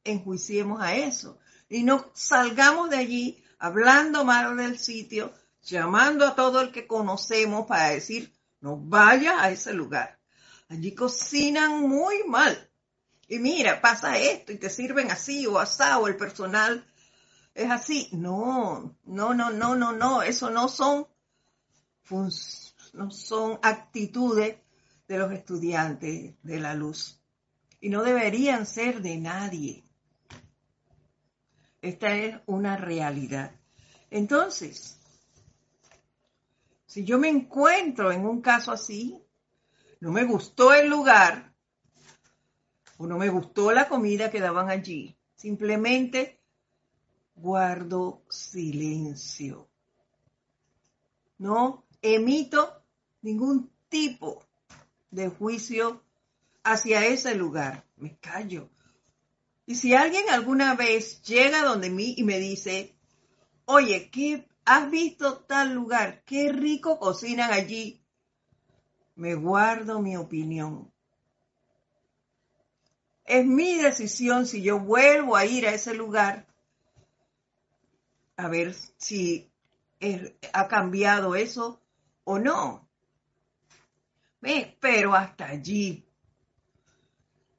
enjuiciemos 0.05 0.81
a 0.81 0.95
eso 0.95 1.37
y 1.69 1.83
no 1.83 2.13
salgamos 2.15 2.91
de 2.91 2.99
allí 2.99 3.45
hablando 3.59 4.25
mal 4.25 4.57
del 4.57 4.79
sitio, 4.79 5.33
llamando 5.65 6.25
a 6.25 6.37
todo 6.37 6.61
el 6.61 6.71
que 6.71 6.87
conocemos 6.87 7.67
para 7.67 7.89
decir, 7.89 8.33
no 8.61 8.77
vaya 8.77 9.43
a 9.43 9.51
ese 9.51 9.73
lugar. 9.73 10.21
Allí 10.69 10.95
cocinan 10.95 11.89
muy 11.89 12.23
mal. 12.29 12.71
Y 13.27 13.41
mira, 13.41 13.81
pasa 13.81 14.17
esto 14.17 14.53
y 14.53 14.59
te 14.59 14.71
sirven 14.71 15.11
así 15.11 15.45
o 15.49 15.59
asado, 15.59 16.07
el 16.07 16.17
personal 16.17 16.87
es 17.53 17.69
así. 17.69 18.11
No, 18.13 18.97
no, 19.07 19.35
no, 19.35 19.51
no, 19.51 19.75
no, 19.75 19.93
no, 19.93 20.23
eso 20.23 20.51
no 20.51 20.69
son, 20.69 21.09
no 22.11 23.11
son 23.11 23.59
actitudes 23.63 24.57
de 25.09 25.19
los 25.19 25.33
estudiantes 25.33 26.35
de 26.43 26.61
la 26.61 26.75
luz. 26.75 27.21
Y 27.81 27.89
no 27.89 28.03
deberían 28.03 28.67
ser 28.67 29.03
de 29.03 29.17
nadie. 29.19 29.85
Esta 31.83 32.17
es 32.17 32.37
una 32.47 32.77
realidad. 32.77 33.53
Entonces, 34.11 34.99
Si 36.87 37.05
yo 37.05 37.19
me 37.19 37.29
encuentro 37.29 38.11
en 38.11 38.25
un 38.25 38.41
caso 38.41 38.73
así, 38.73 39.23
no 40.01 40.13
me 40.13 40.25
gustó 40.25 40.73
el 40.73 40.89
lugar 40.89 41.53
o 42.97 43.07
no 43.07 43.19
me 43.19 43.29
gustó 43.29 43.71
la 43.71 43.87
comida 43.87 44.31
que 44.31 44.41
daban 44.41 44.71
allí, 44.71 45.15
simplemente 45.35 46.41
guardo 47.35 48.23
silencio. 48.31 49.69
No 51.37 51.86
emito 52.15 52.83
ningún 53.23 53.71
tipo 53.89 54.45
de 55.11 55.29
juicio 55.29 56.03
hacia 56.63 57.05
ese 57.07 57.35
lugar. 57.35 57.85
Me 57.97 58.17
callo. 58.19 58.69
Y 59.67 59.75
si 59.75 59.95
alguien 59.95 60.31
alguna 60.31 60.75
vez 60.75 61.23
llega 61.23 61.65
donde 61.65 61.91
mí 61.91 62.15
y 62.17 62.23
me 62.23 62.39
dice, 62.39 62.95
oye, 63.65 64.11
¿qué 64.11 64.47
has 64.65 64.91
visto 64.91 65.39
tal 65.39 65.75
lugar? 65.75 66.23
Qué 66.25 66.53
rico 66.53 66.99
cocinan 66.99 67.53
allí. 67.53 68.03
Me 69.15 69.35
guardo 69.35 70.01
mi 70.01 70.17
opinión. 70.17 70.93
Es 73.25 73.45
mi 73.45 73.77
decisión 73.77 74.47
si 74.47 74.63
yo 74.63 74.79
vuelvo 74.79 75.35
a 75.35 75.47
ir 75.47 75.67
a 75.67 75.75
ese 75.75 75.95
lugar 75.95 76.47
a 78.37 78.49
ver 78.49 78.75
si 78.99 79.51
ha 80.53 80.69
cambiado 80.69 81.35
eso 81.35 81.81
o 82.27 82.39
no. 82.39 82.89
Pero 84.81 85.15
hasta 85.15 85.47
allí. 85.47 86.05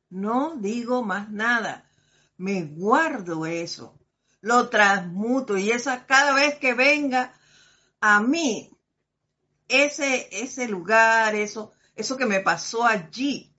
No 0.09 0.55
digo 0.55 1.03
más 1.03 1.29
nada. 1.31 1.89
Me 2.37 2.63
guardo 2.63 3.45
eso. 3.45 3.97
Lo 4.41 4.69
transmuto 4.69 5.57
y 5.57 5.71
esa 5.71 6.05
cada 6.05 6.33
vez 6.33 6.55
que 6.59 6.73
venga 6.73 7.33
a 7.99 8.21
mí 8.21 8.69
ese, 9.67 10.29
ese 10.31 10.67
lugar, 10.67 11.35
eso, 11.35 11.73
eso 11.95 12.15
que 12.15 12.25
me 12.25 12.41
pasó 12.41 12.85
allí. 12.85 13.53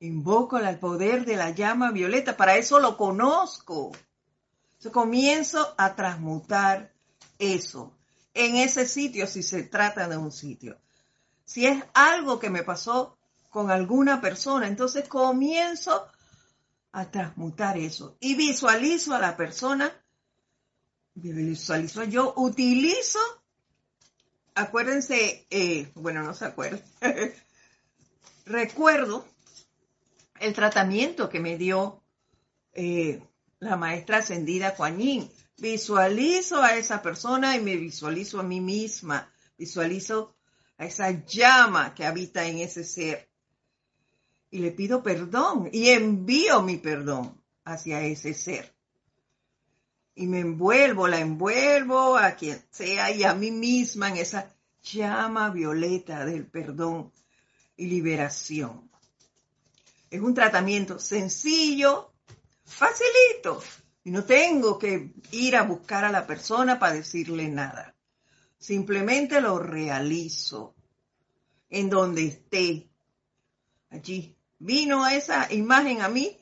Invoco 0.00 0.58
el 0.58 0.78
poder 0.78 1.24
de 1.24 1.36
la 1.36 1.50
llama 1.50 1.90
violeta, 1.90 2.36
para 2.36 2.56
eso 2.56 2.78
lo 2.78 2.96
conozco. 2.96 3.92
Comienzo 4.92 5.74
a 5.76 5.96
transmutar 5.96 6.92
eso 7.38 7.97
en 8.38 8.56
ese 8.56 8.86
sitio 8.86 9.26
si 9.26 9.42
se 9.42 9.64
trata 9.64 10.08
de 10.08 10.16
un 10.16 10.30
sitio. 10.30 10.78
Si 11.44 11.66
es 11.66 11.82
algo 11.92 12.38
que 12.38 12.50
me 12.50 12.62
pasó 12.62 13.18
con 13.50 13.70
alguna 13.70 14.20
persona, 14.20 14.68
entonces 14.68 15.08
comienzo 15.08 16.06
a 16.92 17.10
transmutar 17.10 17.76
eso 17.76 18.16
y 18.20 18.36
visualizo 18.36 19.12
a 19.14 19.18
la 19.18 19.36
persona, 19.36 19.92
visualizo 21.14 22.04
yo, 22.04 22.32
utilizo, 22.36 23.18
acuérdense, 24.54 25.46
eh, 25.50 25.90
bueno, 25.96 26.22
no 26.22 26.32
se 26.32 26.44
acuerdan, 26.44 26.82
recuerdo 28.46 29.26
el 30.38 30.52
tratamiento 30.52 31.28
que 31.28 31.40
me 31.40 31.58
dio 31.58 32.04
eh, 32.72 33.20
la 33.58 33.76
maestra 33.76 34.18
ascendida 34.18 34.76
Kuan 34.76 34.98
Visualizo 35.58 36.62
a 36.62 36.76
esa 36.76 37.02
persona 37.02 37.56
y 37.56 37.60
me 37.60 37.76
visualizo 37.76 38.38
a 38.38 38.44
mí 38.44 38.60
misma. 38.60 39.28
Visualizo 39.56 40.36
a 40.76 40.86
esa 40.86 41.10
llama 41.10 41.94
que 41.94 42.06
habita 42.06 42.46
en 42.46 42.58
ese 42.58 42.84
ser. 42.84 43.28
Y 44.50 44.60
le 44.60 44.70
pido 44.70 45.02
perdón 45.02 45.68
y 45.72 45.88
envío 45.88 46.62
mi 46.62 46.76
perdón 46.76 47.42
hacia 47.64 48.00
ese 48.02 48.34
ser. 48.34 48.72
Y 50.14 50.26
me 50.26 50.40
envuelvo, 50.40 51.08
la 51.08 51.18
envuelvo 51.18 52.16
a 52.16 52.32
quien 52.32 52.64
sea 52.70 53.10
y 53.10 53.24
a 53.24 53.34
mí 53.34 53.50
misma 53.50 54.08
en 54.10 54.18
esa 54.18 54.54
llama 54.82 55.50
violeta 55.50 56.24
del 56.24 56.46
perdón 56.46 57.12
y 57.76 57.86
liberación. 57.86 58.88
Es 60.08 60.20
un 60.20 60.34
tratamiento 60.34 60.98
sencillo, 60.98 62.12
facilito. 62.64 63.62
Y 64.08 64.10
no 64.10 64.24
tengo 64.24 64.78
que 64.78 65.12
ir 65.32 65.54
a 65.54 65.64
buscar 65.64 66.02
a 66.06 66.10
la 66.10 66.26
persona 66.26 66.78
para 66.78 66.94
decirle 66.94 67.46
nada. 67.46 67.94
Simplemente 68.56 69.38
lo 69.42 69.58
realizo 69.58 70.74
en 71.68 71.90
donde 71.90 72.24
esté. 72.24 72.88
Allí 73.90 74.34
vino 74.58 75.06
esa 75.06 75.52
imagen 75.52 76.00
a 76.00 76.08
mí, 76.08 76.38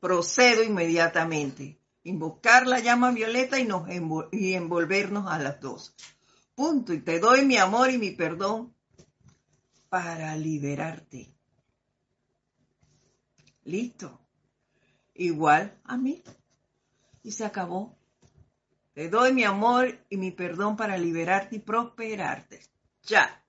procedo 0.00 0.64
inmediatamente. 0.64 1.78
Invocar 2.02 2.66
la 2.66 2.80
llama 2.80 3.12
violeta 3.12 3.60
y, 3.60 3.64
nos 3.64 3.86
y 4.32 4.54
envolvernos 4.54 5.30
a 5.30 5.38
las 5.38 5.60
dos. 5.60 5.94
Punto. 6.56 6.92
Y 6.92 7.02
te 7.02 7.20
doy 7.20 7.46
mi 7.46 7.56
amor 7.56 7.88
y 7.88 7.98
mi 7.98 8.10
perdón 8.10 8.74
para 9.88 10.34
liberarte. 10.36 11.36
Listo 13.62 14.21
igual 15.14 15.78
a 15.84 15.96
mí. 15.96 16.22
Y 17.22 17.32
se 17.32 17.44
acabó. 17.44 17.96
Te 18.94 19.08
doy 19.08 19.32
mi 19.32 19.44
amor 19.44 19.98
y 20.10 20.16
mi 20.16 20.30
perdón 20.30 20.76
para 20.76 20.98
liberarte 20.98 21.56
y 21.56 21.60
prosperarte. 21.60 22.60
Ya. 23.04 23.42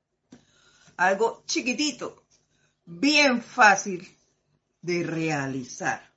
Algo 0.95 1.43
chiquitito, 1.45 2.23
bien 2.85 3.41
fácil 3.41 4.07
de 4.81 5.03
realizar. 5.03 6.13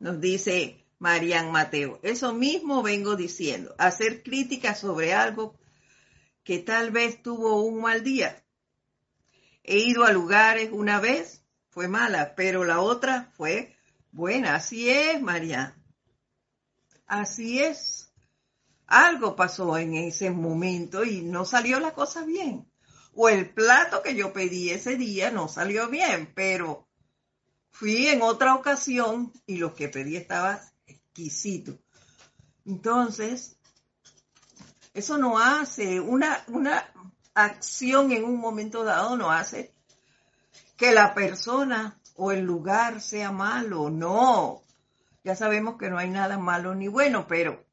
Nos 0.00 0.20
dice 0.20 0.77
Marian 0.98 1.52
Mateo. 1.52 2.00
Eso 2.02 2.34
mismo 2.34 2.82
vengo 2.82 3.16
diciendo, 3.16 3.74
hacer 3.78 4.22
críticas 4.22 4.80
sobre 4.80 5.14
algo 5.14 5.58
que 6.42 6.58
tal 6.58 6.90
vez 6.90 7.22
tuvo 7.22 7.62
un 7.62 7.82
mal 7.82 8.02
día. 8.02 8.44
He 9.62 9.78
ido 9.78 10.04
a 10.04 10.12
lugares 10.12 10.70
una 10.72 10.98
vez, 10.98 11.44
fue 11.68 11.88
mala, 11.88 12.34
pero 12.34 12.64
la 12.64 12.80
otra 12.80 13.30
fue 13.36 13.76
buena. 14.10 14.54
Así 14.54 14.88
es, 14.90 15.20
Marian. 15.20 15.74
Así 17.06 17.60
es. 17.60 18.12
Algo 18.86 19.36
pasó 19.36 19.76
en 19.76 19.94
ese 19.94 20.30
momento 20.30 21.04
y 21.04 21.20
no 21.20 21.44
salió 21.44 21.78
la 21.78 21.92
cosa 21.92 22.24
bien. 22.24 22.66
O 23.14 23.28
el 23.28 23.50
plato 23.50 24.02
que 24.02 24.14
yo 24.14 24.32
pedí 24.32 24.70
ese 24.70 24.96
día 24.96 25.30
no 25.30 25.48
salió 25.48 25.88
bien, 25.88 26.32
pero 26.34 26.88
fui 27.70 28.06
en 28.06 28.22
otra 28.22 28.54
ocasión 28.54 29.32
y 29.46 29.58
lo 29.58 29.74
que 29.74 29.88
pedí 29.88 30.16
estaba 30.16 30.62
entonces, 32.64 33.56
eso 34.94 35.18
no 35.18 35.38
hace, 35.38 36.00
una, 36.00 36.44
una 36.48 36.92
acción 37.34 38.12
en 38.12 38.24
un 38.24 38.38
momento 38.38 38.84
dado 38.84 39.16
no 39.16 39.30
hace 39.30 39.72
que 40.76 40.92
la 40.92 41.14
persona 41.14 42.00
o 42.16 42.30
el 42.30 42.44
lugar 42.44 43.00
sea 43.00 43.32
malo, 43.32 43.90
no. 43.90 44.62
Ya 45.24 45.34
sabemos 45.34 45.76
que 45.76 45.90
no 45.90 45.98
hay 45.98 46.10
nada 46.10 46.38
malo 46.38 46.74
ni 46.74 46.88
bueno, 46.88 47.26
pero 47.26 47.64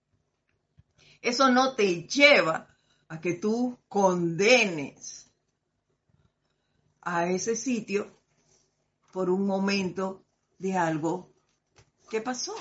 eso 1.22 1.50
no 1.50 1.76
te 1.76 2.04
lleva 2.08 2.68
a 3.08 3.20
que 3.20 3.34
tú 3.34 3.78
condenes 3.88 5.32
a 7.02 7.28
ese 7.28 7.56
sitio 7.56 8.22
por 9.12 9.30
un 9.30 9.46
momento 9.46 10.26
de 10.58 10.78
algo 10.78 11.32
que 12.10 12.22
pasó. 12.22 12.56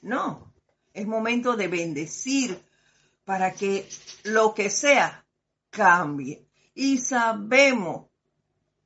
No, 0.00 0.54
es 0.92 1.06
momento 1.06 1.56
de 1.56 1.68
bendecir 1.68 2.64
para 3.24 3.52
que 3.52 3.88
lo 4.24 4.54
que 4.54 4.70
sea 4.70 5.26
cambie. 5.70 6.48
Y 6.74 6.98
sabemos 6.98 8.08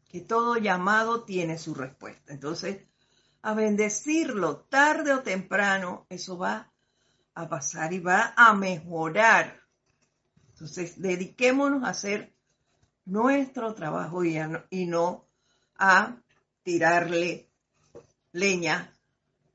que 0.09 0.21
todo 0.21 0.57
llamado 0.57 1.25
tiene 1.25 1.59
su 1.59 1.75
respuesta. 1.75 2.33
Entonces, 2.33 2.87
a 3.43 3.55
bendecirlo 3.55 4.61
tarde 4.61 5.13
o 5.13 5.23
temprano, 5.23 6.07
eso 6.09 6.39
va 6.39 6.73
a 7.35 7.49
pasar 7.49 7.93
y 7.93 7.99
va 7.99 8.35
a 8.37 8.53
mejorar. 8.55 9.61
Entonces, 10.51 11.01
dediquémonos 11.01 11.83
a 11.85 11.89
hacer 11.89 12.35
nuestro 13.05 13.75
trabajo 13.75 14.25
y, 14.25 14.87
no 14.87 15.27
a 15.77 16.17
tirarle 16.63 17.51
leña 18.33 18.93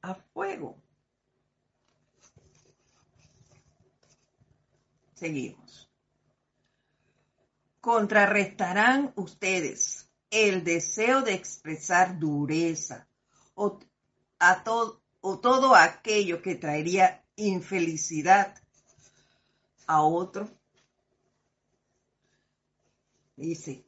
a 0.02 0.16
fuego. 0.16 0.82
Seguimos. 5.18 5.90
Contrarrestarán 7.82 9.14
ustedes 9.16 10.12
el 10.30 10.64
deseo 10.64 11.24
de 11.24 11.34
expresar 11.34 12.20
dureza 12.20 13.08
o, 13.56 13.80
o 15.22 15.40
todo 15.40 15.74
aquello 15.74 16.44
que 16.44 16.54
traería 16.54 17.26
infelicidad 17.36 18.62
a 19.88 20.04
otro. 20.04 20.48
Dice, 23.36 23.88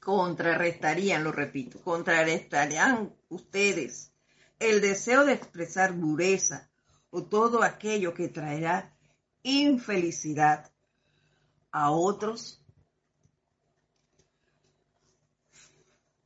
contrarrestarían, 0.00 1.22
lo 1.22 1.30
repito, 1.30 1.80
contrarrestarían 1.80 3.14
ustedes 3.28 4.10
el 4.58 4.80
deseo 4.80 5.24
de 5.24 5.34
expresar 5.34 5.96
dureza 5.96 6.68
o 7.10 7.22
todo 7.22 7.62
aquello 7.62 8.14
que 8.14 8.28
traerá 8.28 8.94
infelicidad 9.42 10.70
a 11.72 11.90
otros. 11.90 12.62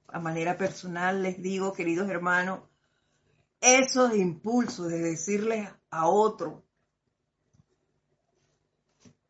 A 0.09 0.19
manera 0.19 0.57
personal 0.59 1.23
les 1.23 1.41
digo, 1.41 1.73
queridos 1.73 2.09
hermanos, 2.11 2.61
esos 3.61 4.15
impulsos 4.17 4.89
de 4.89 4.99
decirles 4.99 5.69
a 5.91 6.09
otro 6.09 6.65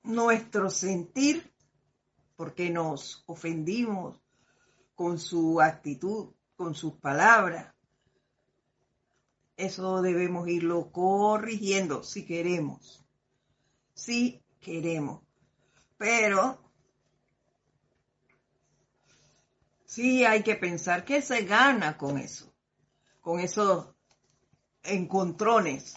nuestro 0.03 0.69
sentir, 0.71 1.53
porque 2.37 2.71
nos 2.71 3.23
ofendimos 3.27 4.21
con 4.95 5.19
su 5.19 5.61
actitud, 5.61 6.35
con 6.57 6.75
sus 6.75 6.95
palabras. 6.95 7.75
Eso 9.57 10.03
debemos 10.03 10.49
irlo 10.49 10.91
corrigiendo 10.91 12.03
si 12.03 12.25
queremos. 12.25 13.05
Si 13.95 14.43
queremos. 14.61 15.23
Pero 15.99 16.59
sí 19.85 20.25
hay 20.25 20.43
que 20.43 20.57
pensar 20.57 21.05
qué 21.05 21.23
se 21.23 21.43
gana 21.43 21.97
con 21.99 22.19
eso, 22.19 22.53
con 23.21 23.41
esos 23.41 23.87
encontrones 24.83 25.97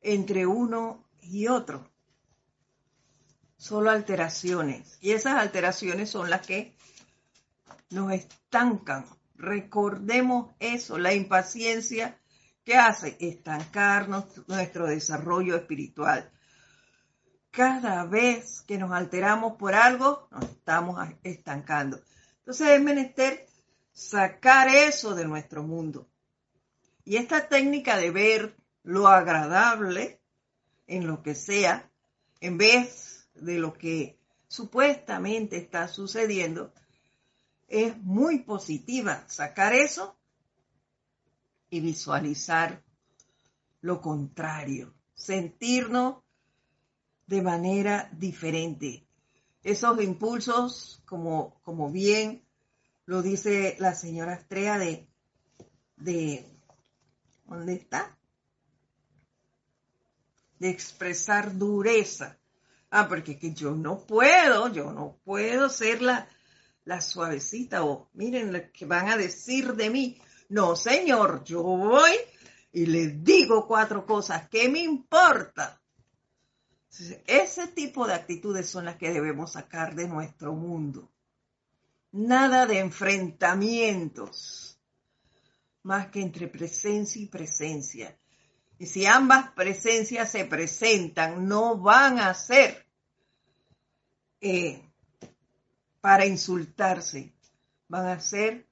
entre 0.00 0.46
uno 0.46 1.04
y 1.20 1.48
otro. 1.48 1.90
Solo 3.56 3.90
alteraciones. 3.90 4.98
Y 5.00 5.12
esas 5.12 5.34
alteraciones 5.34 6.10
son 6.10 6.30
las 6.30 6.46
que 6.46 6.76
nos 7.90 8.12
estancan. 8.12 9.04
Recordemos 9.34 10.54
eso, 10.60 10.98
la 10.98 11.12
impaciencia 11.12 12.18
que 12.66 12.76
hace 12.76 13.16
estancarnos 13.20 14.24
nuestro 14.48 14.88
desarrollo 14.88 15.54
espiritual. 15.54 16.28
Cada 17.52 18.04
vez 18.04 18.62
que 18.62 18.76
nos 18.76 18.90
alteramos 18.90 19.56
por 19.56 19.76
algo, 19.76 20.26
nos 20.32 20.50
estamos 20.50 20.98
estancando. 21.22 22.02
Entonces 22.40 22.70
es 22.70 22.82
menester 22.82 23.46
sacar 23.92 24.68
eso 24.68 25.14
de 25.14 25.26
nuestro 25.26 25.62
mundo. 25.62 26.08
Y 27.04 27.18
esta 27.18 27.48
técnica 27.48 27.98
de 27.98 28.10
ver 28.10 28.56
lo 28.82 29.06
agradable 29.06 30.20
en 30.88 31.06
lo 31.06 31.22
que 31.22 31.36
sea, 31.36 31.88
en 32.40 32.58
vez 32.58 33.28
de 33.34 33.58
lo 33.58 33.74
que 33.74 34.18
supuestamente 34.48 35.56
está 35.56 35.86
sucediendo, 35.86 36.74
es 37.68 37.96
muy 37.98 38.40
positiva. 38.40 39.22
Sacar 39.28 39.72
eso 39.72 40.18
y 41.70 41.80
visualizar 41.80 42.82
lo 43.80 44.00
contrario, 44.00 44.94
sentirnos 45.14 46.22
de 47.26 47.42
manera 47.42 48.08
diferente. 48.12 49.06
Esos 49.62 50.00
impulsos, 50.02 51.02
como, 51.06 51.60
como 51.62 51.90
bien 51.90 52.46
lo 53.04 53.22
dice 53.22 53.76
la 53.78 53.94
señora 53.94 54.34
Estrella 54.34 54.78
de, 54.78 55.08
de, 55.96 56.46
¿dónde 57.44 57.74
está? 57.74 58.16
De 60.58 60.70
expresar 60.70 61.56
dureza. 61.56 62.38
Ah, 62.90 63.08
porque 63.08 63.38
que 63.38 63.52
yo 63.52 63.72
no 63.72 64.06
puedo, 64.06 64.72
yo 64.72 64.92
no 64.92 65.18
puedo 65.24 65.68
ser 65.68 66.02
la, 66.02 66.28
la 66.84 67.00
suavecita 67.00 67.84
o 67.84 68.08
miren 68.14 68.52
lo 68.52 68.72
que 68.72 68.86
van 68.86 69.08
a 69.08 69.16
decir 69.16 69.74
de 69.74 69.90
mí. 69.90 70.20
No, 70.48 70.76
señor, 70.76 71.42
yo 71.44 71.62
voy 71.62 72.12
y 72.72 72.86
les 72.86 73.22
digo 73.24 73.66
cuatro 73.66 74.06
cosas. 74.06 74.48
¿Qué 74.48 74.68
me 74.68 74.80
importa? 74.80 75.80
Ese 77.26 77.68
tipo 77.68 78.06
de 78.06 78.14
actitudes 78.14 78.68
son 78.68 78.86
las 78.86 78.96
que 78.96 79.10
debemos 79.10 79.52
sacar 79.52 79.94
de 79.94 80.08
nuestro 80.08 80.54
mundo. 80.54 81.10
Nada 82.12 82.66
de 82.66 82.78
enfrentamientos, 82.78 84.80
más 85.82 86.08
que 86.08 86.22
entre 86.22 86.48
presencia 86.48 87.20
y 87.20 87.26
presencia. 87.26 88.16
Y 88.78 88.86
si 88.86 89.06
ambas 89.06 89.52
presencias 89.52 90.30
se 90.30 90.44
presentan, 90.44 91.46
no 91.46 91.78
van 91.78 92.18
a 92.18 92.32
ser 92.34 92.86
eh, 94.40 94.82
para 96.00 96.26
insultarse, 96.26 97.34
van 97.88 98.06
a 98.06 98.20
ser 98.20 98.65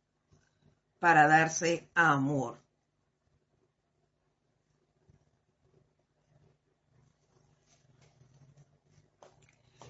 para 1.04 1.28
darse 1.28 1.90
amor. 1.94 2.58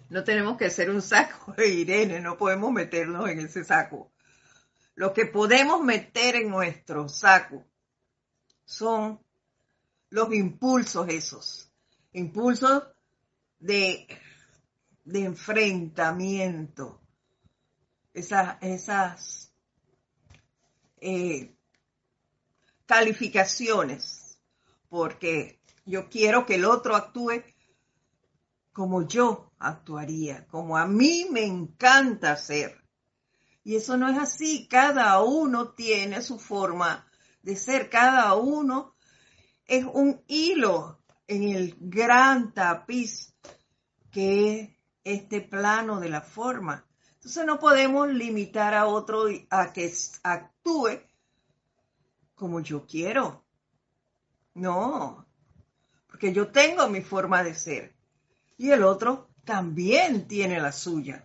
No 0.08 0.24
tenemos 0.24 0.58
que 0.58 0.68
ser 0.70 0.90
un 0.90 1.00
saco 1.00 1.52
de 1.52 1.68
Irene, 1.68 2.18
no 2.18 2.36
podemos 2.36 2.72
meternos 2.72 3.30
en 3.30 3.38
ese 3.38 3.62
saco. 3.62 4.10
Lo 4.96 5.12
que 5.12 5.26
podemos 5.26 5.80
meter 5.84 6.34
en 6.34 6.50
nuestro 6.50 7.08
saco 7.08 7.64
son 8.64 9.24
los 10.10 10.34
impulsos 10.34 11.08
esos, 11.08 11.72
impulsos 12.12 12.88
de, 13.60 14.08
de 15.04 15.20
enfrentamiento, 15.20 17.00
esas, 18.12 19.53
eh, 21.06 21.54
calificaciones, 22.86 24.38
porque 24.88 25.60
yo 25.84 26.08
quiero 26.08 26.46
que 26.46 26.54
el 26.54 26.64
otro 26.64 26.96
actúe 26.96 27.42
como 28.72 29.06
yo 29.06 29.52
actuaría, 29.58 30.46
como 30.46 30.78
a 30.78 30.86
mí 30.86 31.26
me 31.30 31.44
encanta 31.44 32.32
hacer. 32.32 32.82
Y 33.62 33.76
eso 33.76 33.98
no 33.98 34.08
es 34.08 34.18
así, 34.18 34.66
cada 34.66 35.22
uno 35.22 35.72
tiene 35.72 36.22
su 36.22 36.38
forma 36.38 37.06
de 37.42 37.56
ser, 37.56 37.90
cada 37.90 38.34
uno 38.34 38.94
es 39.66 39.84
un 39.84 40.22
hilo 40.26 41.02
en 41.26 41.42
el 41.50 41.76
gran 41.78 42.54
tapiz 42.54 43.34
que 44.10 44.58
es 44.58 44.70
este 45.04 45.42
plano 45.42 46.00
de 46.00 46.08
la 46.08 46.22
forma. 46.22 46.86
Entonces 47.24 47.46
no 47.46 47.58
podemos 47.58 48.06
limitar 48.10 48.74
a 48.74 48.84
otro 48.84 49.28
a 49.48 49.72
que 49.72 49.90
actúe 50.22 51.00
como 52.34 52.60
yo 52.60 52.86
quiero. 52.86 53.42
No, 54.52 55.26
porque 56.06 56.34
yo 56.34 56.48
tengo 56.48 56.86
mi 56.90 57.00
forma 57.00 57.42
de 57.42 57.54
ser 57.54 57.96
y 58.58 58.72
el 58.72 58.82
otro 58.82 59.30
también 59.42 60.28
tiene 60.28 60.60
la 60.60 60.70
suya. 60.70 61.24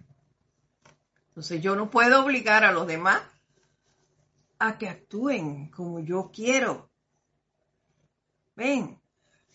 Entonces 1.28 1.62
yo 1.62 1.76
no 1.76 1.91
puedo 1.91 2.24
obligar 2.24 2.64
a 2.64 2.72
los 2.72 2.88
demás 2.88 3.22
a 4.58 4.78
que 4.78 4.88
actúen 4.88 5.70
como 5.70 6.00
yo 6.00 6.32
quiero. 6.34 6.89
Ven, 8.56 9.02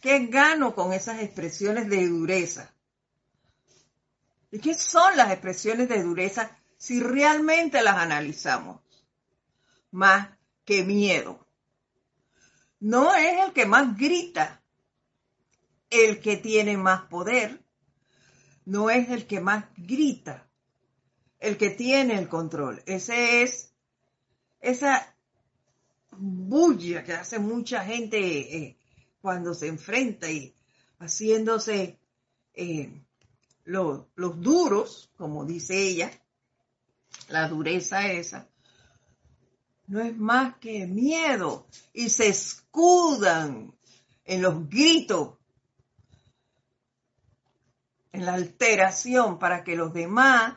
¿qué 0.02 0.26
gano 0.26 0.74
con 0.74 0.92
esas 0.92 1.22
expresiones 1.22 1.88
de 1.88 2.06
dureza? 2.06 2.73
¿Y 4.54 4.60
qué 4.60 4.74
son 4.74 5.16
las 5.16 5.32
expresiones 5.32 5.88
de 5.88 6.00
dureza 6.00 6.56
si 6.76 7.00
realmente 7.00 7.82
las 7.82 7.96
analizamos? 7.96 8.82
Más 9.90 10.28
que 10.64 10.84
miedo. 10.84 11.44
No 12.78 13.16
es 13.16 13.48
el 13.48 13.52
que 13.52 13.66
más 13.66 13.98
grita, 13.98 14.62
el 15.90 16.20
que 16.20 16.36
tiene 16.36 16.76
más 16.76 17.02
poder. 17.06 17.64
No 18.64 18.90
es 18.90 19.08
el 19.08 19.26
que 19.26 19.40
más 19.40 19.64
grita, 19.76 20.46
el 21.40 21.56
que 21.56 21.70
tiene 21.70 22.16
el 22.16 22.28
control. 22.28 22.80
Ese 22.86 23.42
es 23.42 23.74
esa 24.60 25.16
bulla 26.12 27.02
que 27.02 27.14
hace 27.14 27.40
mucha 27.40 27.84
gente 27.84 28.18
eh, 28.56 28.78
cuando 29.20 29.52
se 29.52 29.66
enfrenta 29.66 30.30
y 30.30 30.54
haciéndose 31.00 31.98
eh, 32.52 33.03
los, 33.64 34.06
duros, 34.16 35.10
como 35.16 35.44
dice 35.44 35.76
ella, 35.86 36.10
la 37.28 37.48
dureza 37.48 38.06
esa, 38.10 38.48
no 39.86 40.00
es 40.00 40.16
más 40.16 40.56
que 40.58 40.86
miedo 40.86 41.66
y 41.92 42.08
se 42.08 42.28
escudan 42.28 43.74
en 44.24 44.42
los 44.42 44.68
gritos, 44.68 45.34
en 48.12 48.26
la 48.26 48.34
alteración 48.34 49.38
para 49.38 49.64
que 49.64 49.76
los 49.76 49.92
demás 49.92 50.54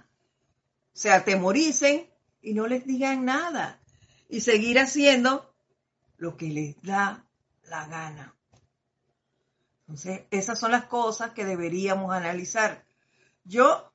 se 0.93 1.11
atemoricen 1.11 2.09
y 2.41 2.53
no 2.53 2.67
les 2.67 2.85
digan 2.85 3.25
nada 3.25 3.81
y 4.29 4.41
seguir 4.41 4.79
haciendo 4.79 5.53
lo 6.17 6.37
que 6.37 6.47
les 6.47 6.81
da 6.81 7.25
la 7.63 7.87
gana. 7.87 8.33
Entonces, 9.81 10.21
esas 10.31 10.59
son 10.59 10.71
las 10.71 10.85
cosas 10.85 11.31
que 11.31 11.45
deberíamos 11.45 12.13
analizar. 12.13 12.86
Yo 13.47 13.93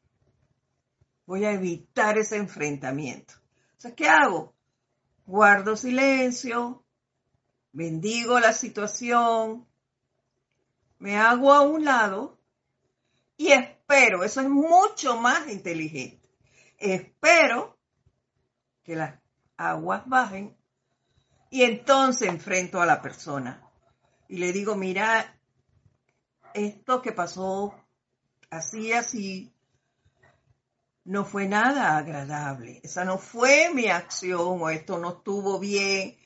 voy 1.26 1.44
a 1.44 1.52
evitar 1.52 2.16
ese 2.16 2.36
enfrentamiento. 2.36 3.34
Entonces, 3.72 3.92
¿qué 3.94 4.08
hago? 4.08 4.54
Guardo 5.26 5.76
silencio, 5.76 6.84
bendigo 7.70 8.40
la 8.40 8.54
situación, 8.54 9.68
me 10.98 11.18
hago 11.18 11.52
a 11.52 11.60
un 11.60 11.84
lado 11.84 12.40
y 13.36 13.48
espero, 13.48 14.24
eso 14.24 14.40
es 14.40 14.48
mucho 14.48 15.20
más 15.20 15.46
inteligente, 15.48 16.28
espero 16.78 17.78
que 18.82 18.96
las 18.96 19.20
aguas 19.56 20.02
bajen 20.06 20.56
y 21.50 21.62
entonces 21.62 22.28
enfrento 22.28 22.80
a 22.80 22.86
la 22.86 23.02
persona 23.02 23.68
y 24.28 24.38
le 24.38 24.52
digo, 24.52 24.76
mira, 24.76 25.38
esto 26.54 27.02
que 27.02 27.12
pasó 27.12 27.81
así, 28.52 28.92
así, 28.92 29.54
no 31.04 31.24
fue 31.24 31.48
nada 31.48 31.96
agradable. 31.96 32.80
Esa 32.84 33.04
no 33.04 33.18
fue 33.18 33.70
mi 33.74 33.88
acción 33.88 34.60
o 34.60 34.68
esto 34.68 34.98
no 34.98 35.16
estuvo 35.16 35.58
bien. 35.58 36.16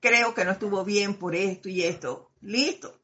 Creo 0.00 0.34
que 0.34 0.44
no 0.44 0.50
estuvo 0.50 0.84
bien 0.84 1.18
por 1.18 1.34
esto 1.36 1.68
y 1.68 1.84
esto. 1.84 2.32
Listo. 2.40 3.00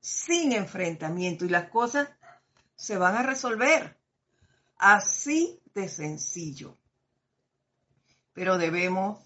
Sin 0.00 0.52
enfrentamiento 0.52 1.44
y 1.44 1.50
las 1.50 1.70
cosas 1.70 2.08
se 2.74 2.98
van 2.98 3.16
a 3.16 3.22
resolver. 3.22 3.96
Así 4.76 5.62
de 5.72 5.88
sencillo. 5.88 6.76
Pero 8.32 8.58
debemos 8.58 9.24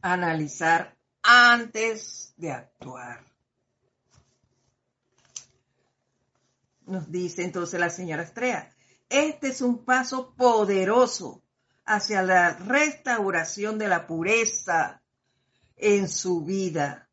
analizar 0.00 0.96
antes 1.22 2.34
de 2.36 2.52
actuar. 2.52 3.31
Nos 6.92 7.10
dice 7.10 7.42
entonces 7.42 7.80
la 7.80 7.88
señora 7.88 8.22
Estrella, 8.22 8.70
este 9.08 9.48
es 9.48 9.62
un 9.62 9.82
paso 9.82 10.34
poderoso 10.34 11.42
hacia 11.86 12.20
la 12.20 12.50
restauración 12.50 13.78
de 13.78 13.88
la 13.88 14.06
pureza 14.06 15.00
en 15.76 16.06
su 16.06 16.44
vida. 16.44 17.08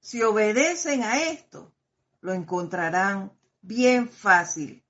Si 0.00 0.22
obedecen 0.22 1.02
a 1.02 1.22
esto, 1.22 1.72
lo 2.20 2.34
encontrarán 2.34 3.32
bien 3.62 4.06
fácil, 4.06 4.84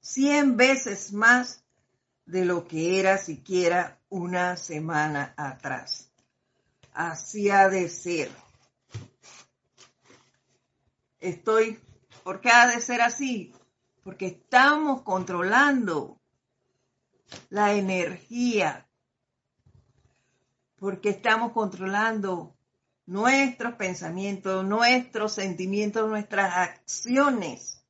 cien 0.00 0.56
veces 0.56 1.12
más 1.12 1.62
de 2.24 2.44
lo 2.44 2.66
que 2.66 2.98
era 2.98 3.16
siquiera 3.18 4.00
una 4.08 4.56
semana 4.56 5.34
atrás. 5.36 6.10
Así 6.92 7.48
ha 7.48 7.68
de 7.68 7.88
ser. 7.88 8.28
Estoy, 11.20 11.80
¿por 12.26 12.40
qué 12.40 12.50
ha 12.50 12.66
de 12.66 12.80
ser 12.80 13.02
así? 13.02 13.54
porque 14.02 14.26
estamos 14.26 15.02
controlando 15.02 16.20
la 17.50 17.74
energía, 17.74 18.88
porque 20.76 21.10
estamos 21.10 21.50
controlando 21.50 22.56
nuestros 23.06 23.74
pensamientos, 23.74 24.64
nuestros 24.64 25.34
sentimientos, 25.34 26.08
nuestras 26.08 26.52
acciones 26.56 27.84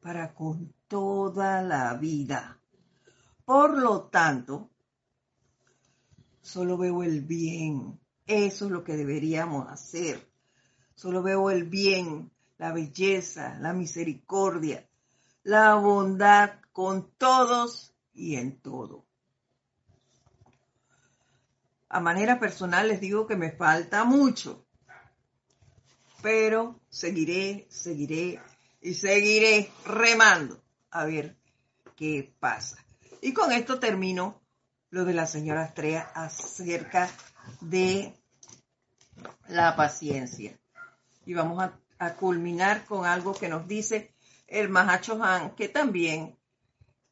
para 0.00 0.34
con 0.34 0.74
toda 0.86 1.62
la 1.62 1.92
vida. 1.94 2.58
Por 3.46 3.78
lo 3.78 4.04
tanto, 4.04 4.70
solo 6.42 6.76
veo 6.76 7.02
el 7.02 7.22
bien. 7.22 7.98
Eso 8.26 8.66
es 8.66 8.70
lo 8.70 8.82
que 8.82 8.96
deberíamos 8.96 9.66
hacer. 9.68 10.26
Solo 10.94 11.22
veo 11.22 11.50
el 11.50 11.64
bien, 11.64 12.30
la 12.60 12.72
belleza, 12.72 13.56
la 13.58 13.72
misericordia, 13.72 14.86
la 15.44 15.76
bondad 15.76 16.60
con 16.72 17.10
todos 17.16 17.94
y 18.12 18.36
en 18.36 18.60
todo. 18.60 19.06
A 21.88 22.00
manera 22.00 22.38
personal 22.38 22.88
les 22.88 23.00
digo 23.00 23.26
que 23.26 23.34
me 23.34 23.50
falta 23.50 24.04
mucho, 24.04 24.66
pero 26.20 26.78
seguiré, 26.90 27.66
seguiré 27.70 28.38
y 28.82 28.92
seguiré 28.92 29.72
remando 29.86 30.62
a 30.90 31.06
ver 31.06 31.38
qué 31.96 32.30
pasa. 32.40 32.76
Y 33.22 33.32
con 33.32 33.52
esto 33.52 33.80
termino 33.80 34.38
lo 34.90 35.06
de 35.06 35.14
la 35.14 35.26
señora 35.26 35.64
Estrella 35.64 36.10
acerca 36.14 37.08
de 37.62 38.14
la 39.48 39.74
paciencia. 39.76 40.58
Y 41.24 41.32
vamos 41.32 41.62
a, 41.62 41.78
a 42.00 42.14
culminar 42.14 42.86
con 42.86 43.04
algo 43.04 43.34
que 43.34 43.48
nos 43.48 43.68
dice 43.68 44.14
el 44.46 44.70
Mahacho 44.70 45.22
Han, 45.22 45.54
que 45.54 45.68
también 45.68 46.36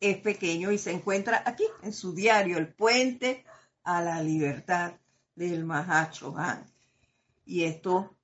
es 0.01 0.17
pequeño 0.19 0.73
y 0.73 0.79
se 0.79 0.93
encuentra 0.93 1.43
aquí 1.45 1.65
en 1.83 1.93
su 1.93 2.15
diario, 2.15 2.57
El 2.57 2.73
Puente 2.75 3.45
a 3.85 4.01
la 4.01 4.23
Libertad 4.23 4.95
del 5.35 5.65
Mahacho 5.65 6.35
Han. 6.39 6.65
Y 7.45 7.65
esto 7.65 8.17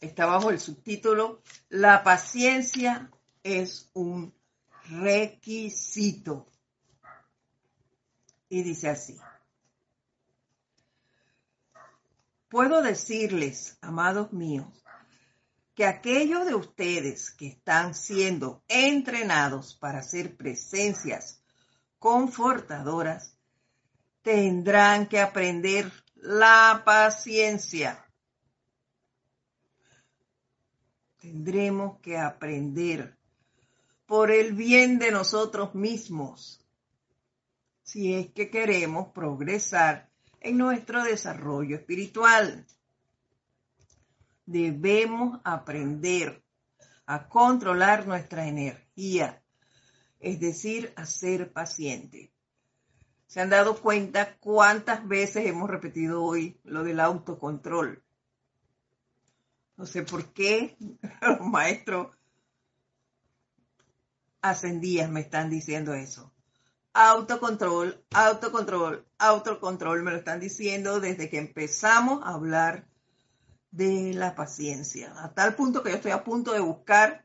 está 0.00 0.26
bajo 0.26 0.50
el 0.50 0.60
subtítulo 0.60 1.42
La 1.68 2.04
paciencia 2.04 3.10
es 3.42 3.90
un 3.92 4.32
requisito. 4.88 6.46
Y 8.48 8.62
dice 8.62 8.88
así. 8.88 9.18
Puedo 12.48 12.80
decirles, 12.80 13.76
amados 13.82 14.32
míos, 14.32 14.82
que 15.74 15.84
aquellos 15.84 16.46
de 16.46 16.54
ustedes 16.54 17.30
que 17.30 17.48
están 17.48 17.94
siendo 17.94 18.64
entrenados 18.68 19.74
para 19.74 19.98
hacer 19.98 20.36
presencias 20.36 21.42
confortadoras 21.98 23.36
tendrán 24.22 25.08
que 25.08 25.20
aprender 25.20 25.92
la 26.16 26.82
paciencia. 26.84 28.04
Tendremos 31.18 32.00
que 32.00 32.16
aprender 32.16 33.18
por 34.06 34.30
el 34.30 34.54
bien 34.54 34.98
de 34.98 35.10
nosotros 35.10 35.74
mismos 35.74 36.64
si 37.82 38.14
es 38.14 38.30
que 38.32 38.50
queremos 38.50 39.08
progresar 39.12 40.07
en 40.40 40.58
nuestro 40.58 41.02
desarrollo 41.04 41.76
espiritual 41.76 42.66
debemos 44.46 45.40
aprender 45.44 46.42
a 47.06 47.28
controlar 47.28 48.06
nuestra 48.06 48.46
energía, 48.46 49.42
es 50.20 50.40
decir, 50.40 50.92
a 50.96 51.06
ser 51.06 51.52
paciente. 51.52 52.32
¿Se 53.26 53.40
han 53.40 53.50
dado 53.50 53.80
cuenta 53.80 54.36
cuántas 54.38 55.06
veces 55.06 55.46
hemos 55.46 55.68
repetido 55.68 56.22
hoy 56.22 56.58
lo 56.64 56.82
del 56.82 57.00
autocontrol? 57.00 58.02
No 59.76 59.86
sé 59.86 60.02
por 60.02 60.32
qué 60.32 60.76
los 61.22 61.40
maestros 61.40 62.16
ascendías 64.40 65.10
me 65.10 65.20
están 65.20 65.50
diciendo 65.50 65.92
eso. 65.94 66.32
Autocontrol, 67.00 68.04
autocontrol, 68.12 69.06
autocontrol, 69.18 70.02
me 70.02 70.10
lo 70.10 70.16
están 70.16 70.40
diciendo 70.40 70.98
desde 70.98 71.30
que 71.30 71.38
empezamos 71.38 72.24
a 72.24 72.30
hablar 72.30 72.88
de 73.70 74.14
la 74.14 74.34
paciencia, 74.34 75.12
a 75.22 75.32
tal 75.32 75.54
punto 75.54 75.84
que 75.84 75.90
yo 75.90 75.96
estoy 75.98 76.10
a 76.10 76.24
punto 76.24 76.52
de 76.52 76.58
buscar 76.58 77.24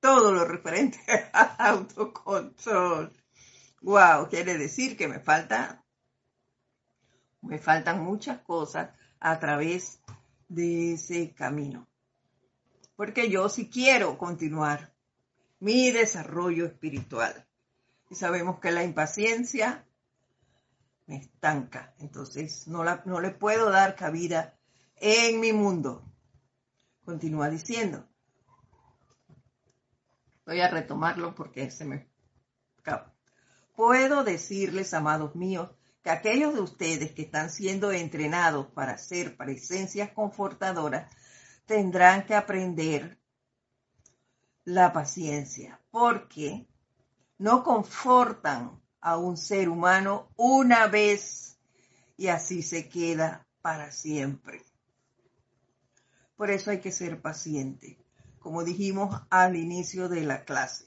todo 0.00 0.32
lo 0.32 0.44
referente 0.44 0.98
al 1.32 1.54
autocontrol. 1.56 3.12
Wow, 3.80 4.28
quiere 4.28 4.58
decir 4.58 4.96
que 4.96 5.06
me 5.06 5.20
falta, 5.20 5.84
me 7.42 7.60
faltan 7.60 8.02
muchas 8.02 8.40
cosas 8.40 8.90
a 9.20 9.38
través 9.38 10.00
de 10.48 10.94
ese 10.94 11.32
camino. 11.32 11.86
Porque 12.96 13.30
yo 13.30 13.48
sí 13.50 13.70
quiero 13.70 14.18
continuar 14.18 14.92
mi 15.60 15.92
desarrollo 15.92 16.66
espiritual. 16.66 17.45
Y 18.08 18.14
sabemos 18.14 18.60
que 18.60 18.70
la 18.70 18.84
impaciencia 18.84 19.86
me 21.06 21.16
estanca. 21.16 21.94
Entonces 21.98 22.66
no, 22.68 22.84
la, 22.84 23.02
no 23.04 23.20
le 23.20 23.30
puedo 23.30 23.70
dar 23.70 23.96
cabida 23.96 24.56
en 24.96 25.40
mi 25.40 25.52
mundo. 25.52 26.04
Continúa 27.04 27.48
diciendo. 27.48 28.08
Voy 30.44 30.60
a 30.60 30.68
retomarlo 30.68 31.34
porque 31.34 31.70
se 31.70 31.84
me 31.84 32.08
acaba. 32.78 33.12
Puedo 33.74 34.24
decirles, 34.24 34.94
amados 34.94 35.34
míos, 35.34 35.70
que 36.02 36.10
aquellos 36.10 36.54
de 36.54 36.60
ustedes 36.60 37.12
que 37.12 37.22
están 37.22 37.50
siendo 37.50 37.90
entrenados 37.90 38.68
para 38.68 38.96
ser 38.96 39.36
presencias 39.36 40.12
confortadoras 40.12 41.12
tendrán 41.66 42.24
que 42.24 42.34
aprender 42.34 43.18
la 44.64 44.92
paciencia, 44.92 45.80
porque 45.90 46.68
no 47.38 47.62
confortan 47.62 48.80
a 49.00 49.16
un 49.16 49.36
ser 49.36 49.68
humano 49.68 50.28
una 50.36 50.86
vez 50.86 51.58
y 52.16 52.28
así 52.28 52.62
se 52.62 52.88
queda 52.88 53.46
para 53.62 53.92
siempre. 53.92 54.64
Por 56.36 56.50
eso 56.50 56.70
hay 56.70 56.80
que 56.80 56.92
ser 56.92 57.20
paciente, 57.20 57.98
como 58.38 58.64
dijimos 58.64 59.22
al 59.30 59.56
inicio 59.56 60.08
de 60.08 60.22
la 60.22 60.44
clase. 60.44 60.86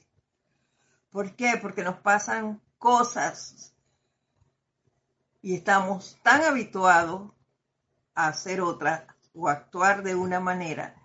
¿Por 1.10 1.34
qué? 1.34 1.58
Porque 1.60 1.82
nos 1.82 1.98
pasan 1.98 2.60
cosas 2.78 3.74
y 5.42 5.54
estamos 5.54 6.18
tan 6.22 6.42
habituados 6.42 7.32
a 8.14 8.28
hacer 8.28 8.60
otra 8.60 9.06
o 9.34 9.48
actuar 9.48 10.02
de 10.02 10.14
una 10.14 10.40
manera 10.40 10.96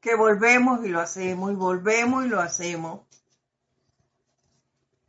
que 0.00 0.14
volvemos 0.14 0.84
y 0.84 0.88
lo 0.88 1.00
hacemos 1.00 1.50
y 1.50 1.54
volvemos 1.54 2.24
y 2.24 2.28
lo 2.28 2.40
hacemos. 2.40 3.05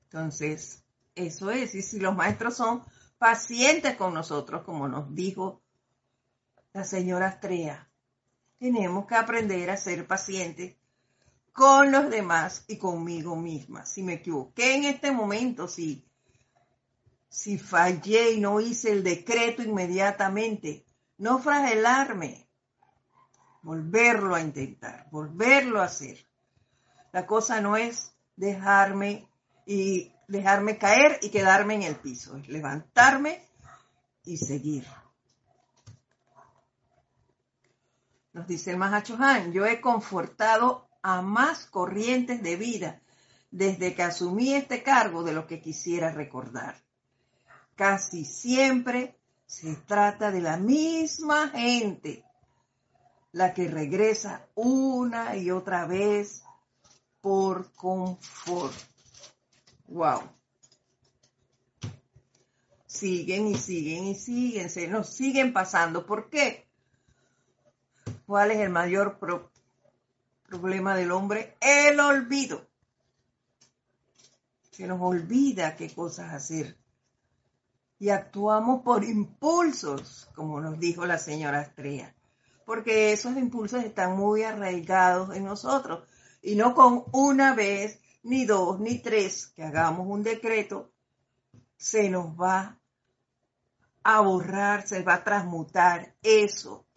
Entonces, 0.10 0.84
eso 1.16 1.52
es. 1.52 1.76
Y 1.76 1.82
si 1.82 2.00
los 2.00 2.16
maestros 2.16 2.56
son 2.56 2.82
pacientes 3.18 3.96
con 3.98 4.14
nosotros, 4.14 4.64
como 4.64 4.88
nos 4.88 5.14
dijo 5.14 5.62
la 6.74 6.84
señora 6.84 7.28
Astrea, 7.28 7.90
tenemos 8.58 9.06
que 9.06 9.16
aprender 9.16 9.70
a 9.70 9.78
ser 9.78 10.08
pacientes 10.08 10.76
con 11.52 11.92
los 11.92 12.10
demás 12.10 12.64
y 12.68 12.78
conmigo 12.78 13.36
misma. 13.36 13.86
Si 13.86 14.02
me 14.04 14.14
equivoqué 14.14 14.76
en 14.76 14.86
este 14.86 15.12
momento, 15.12 15.68
si, 15.68 16.08
si 17.28 17.58
fallé 17.58 18.32
y 18.34 18.40
no 18.40 18.62
hice 18.62 18.92
el 18.92 19.04
decreto 19.04 19.62
inmediatamente, 19.62 20.86
no 21.18 21.40
fragelarme, 21.40 22.48
volverlo 23.62 24.36
a 24.36 24.42
intentar, 24.42 25.08
volverlo 25.12 25.82
a 25.82 25.86
hacer. 25.86 26.26
La 27.12 27.26
cosa 27.26 27.60
no 27.60 27.76
es 27.76 28.14
dejarme 28.36 29.28
y 29.68 30.14
dejarme 30.28 30.78
caer 30.78 31.20
y 31.22 31.30
quedarme 31.30 31.76
en 31.76 31.84
el 31.84 31.98
piso, 31.98 32.40
levantarme 32.48 33.46
y 34.24 34.38
seguir. 34.38 34.88
Nos 38.32 38.48
dice 38.48 38.72
el 38.72 38.78
Mahacho 38.78 39.18
Han, 39.20 39.52
yo 39.52 39.66
he 39.66 39.82
confortado 39.82 40.88
a 41.02 41.22
más 41.22 41.66
corrientes 41.66 42.42
de 42.42 42.56
vida 42.56 43.02
desde 43.52 43.94
que 43.94 44.04
asumí 44.04 44.54
este 44.54 44.84
cargo 44.84 45.24
de 45.24 45.34
lo 45.34 45.48
que 45.48 45.60
quisiera 45.60 46.12
recordar. 46.12 46.82
Casi 47.76 48.24
siempre 48.24 49.20
se 49.46 49.76
trata 49.76 50.32
de 50.32 50.42
la 50.42 50.58
misma 50.58 51.50
gente, 51.50 52.24
la 53.34 53.54
que 53.54 53.68
regresa 53.68 54.48
una 54.56 55.36
y 55.36 55.52
otra 55.52 55.86
vez 55.86 56.44
por 57.22 57.72
confort. 57.74 58.97
Wow. 59.88 60.22
Siguen 62.86 63.48
y 63.48 63.56
siguen 63.56 64.06
y 64.06 64.16
siguen, 64.16 64.70
se 64.70 64.88
nos 64.88 65.10
siguen 65.10 65.54
pasando. 65.54 66.06
¿Por 66.06 66.30
qué? 66.30 66.68
¿Cuál 68.26 68.52
es 68.52 68.60
el 68.60 68.70
mayor 68.70 69.20
problema 70.44 70.96
del 70.96 71.12
hombre? 71.12 71.56
El 71.62 72.00
olvido. 72.00 72.68
Se 74.72 74.86
nos 74.86 75.02
olvida 75.02 75.76
qué 75.76 75.90
cosas 75.94 76.34
hacer. 76.34 76.78
Y 78.00 78.10
actuamos 78.10 78.84
por 78.84 79.04
impulsos, 79.04 80.30
como 80.36 80.60
nos 80.60 80.80
dijo 80.80 81.06
la 81.06 81.18
señora 81.18 81.62
Estrella. 81.62 82.14
Porque 82.66 83.14
esos 83.14 83.38
impulsos 83.38 83.84
están 83.84 84.18
muy 84.18 84.44
arraigados 84.44 85.36
en 85.36 85.46
nosotros. 85.46 86.08
Y 86.42 86.56
no 86.56 86.76
con 86.76 87.06
una 87.12 87.56
vez, 87.56 88.00
ni 88.24 88.46
dos, 88.46 88.80
ni 88.80 89.00
tres, 89.00 89.48
que 89.56 89.64
hagamos 89.64 90.08
un 90.08 90.24
decreto, 90.24 90.92
se 91.78 92.10
nos 92.10 92.28
va 92.40 92.80
a 94.04 94.22
borrar, 94.22 94.88
se 94.88 95.04
va 95.04 95.16
a 95.16 95.24
transmutar 95.24 96.16
eso 96.22 96.88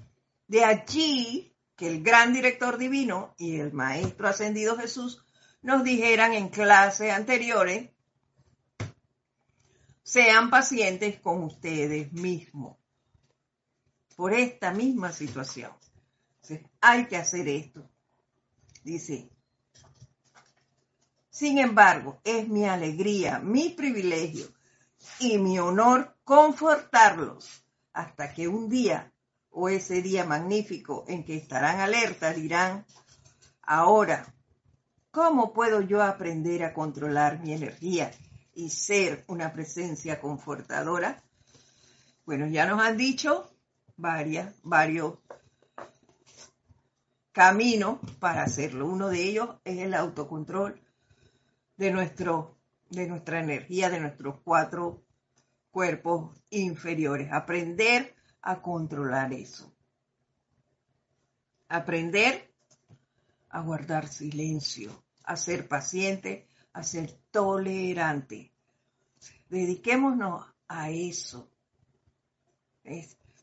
de 0.50 0.64
allí 0.64 1.54
que 1.76 1.86
el 1.86 2.02
gran 2.02 2.32
director 2.32 2.76
divino 2.76 3.34
y 3.38 3.60
el 3.60 3.72
maestro 3.72 4.26
ascendido 4.26 4.76
Jesús 4.76 5.24
nos 5.62 5.84
dijeran 5.84 6.32
en 6.34 6.48
clases 6.48 7.12
anteriores, 7.12 7.90
sean 10.02 10.50
pacientes 10.50 11.20
con 11.20 11.44
ustedes 11.44 12.12
mismos 12.12 12.76
por 14.16 14.34
esta 14.34 14.72
misma 14.72 15.12
situación. 15.12 15.70
hay 16.80 17.06
que 17.06 17.16
hacer 17.16 17.46
esto. 17.46 17.88
Dice, 18.82 19.30
sin 21.40 21.56
embargo, 21.56 22.20
es 22.22 22.46
mi 22.48 22.66
alegría, 22.66 23.38
mi 23.38 23.70
privilegio 23.70 24.44
y 25.20 25.38
mi 25.38 25.58
honor 25.58 26.14
confortarlos 26.22 27.64
hasta 27.94 28.34
que 28.34 28.46
un 28.46 28.68
día 28.68 29.10
o 29.48 29.70
ese 29.70 30.02
día 30.02 30.26
magnífico 30.26 31.06
en 31.08 31.24
que 31.24 31.38
estarán 31.38 31.80
alertas 31.80 32.36
dirán, 32.36 32.84
ahora, 33.62 34.34
¿cómo 35.10 35.54
puedo 35.54 35.80
yo 35.80 36.02
aprender 36.02 36.62
a 36.62 36.74
controlar 36.74 37.40
mi 37.40 37.54
energía 37.54 38.10
y 38.52 38.68
ser 38.68 39.24
una 39.26 39.50
presencia 39.50 40.20
confortadora? 40.20 41.22
Bueno, 42.26 42.48
ya 42.48 42.66
nos 42.66 42.82
han 42.82 42.98
dicho 42.98 43.50
varias, 43.96 44.54
varios 44.62 45.14
caminos 47.32 47.98
para 48.18 48.42
hacerlo. 48.42 48.86
Uno 48.86 49.08
de 49.08 49.22
ellos 49.22 49.48
es 49.64 49.78
el 49.78 49.94
autocontrol 49.94 50.78
de, 51.80 51.90
nuestro, 51.90 52.58
de 52.90 53.06
nuestra 53.08 53.40
energía, 53.40 53.88
de 53.88 54.00
nuestros 54.00 54.38
cuatro 54.44 55.02
cuerpos 55.70 56.38
inferiores. 56.50 57.32
Aprender 57.32 58.14
a 58.42 58.60
controlar 58.60 59.32
eso. 59.32 59.74
Aprender 61.70 62.52
a 63.48 63.62
guardar 63.62 64.08
silencio, 64.08 65.04
a 65.24 65.36
ser 65.36 65.68
paciente, 65.68 66.46
a 66.74 66.82
ser 66.82 67.18
tolerante. 67.30 68.52
Dediquémonos 69.48 70.44
a 70.68 70.90
eso. 70.90 71.50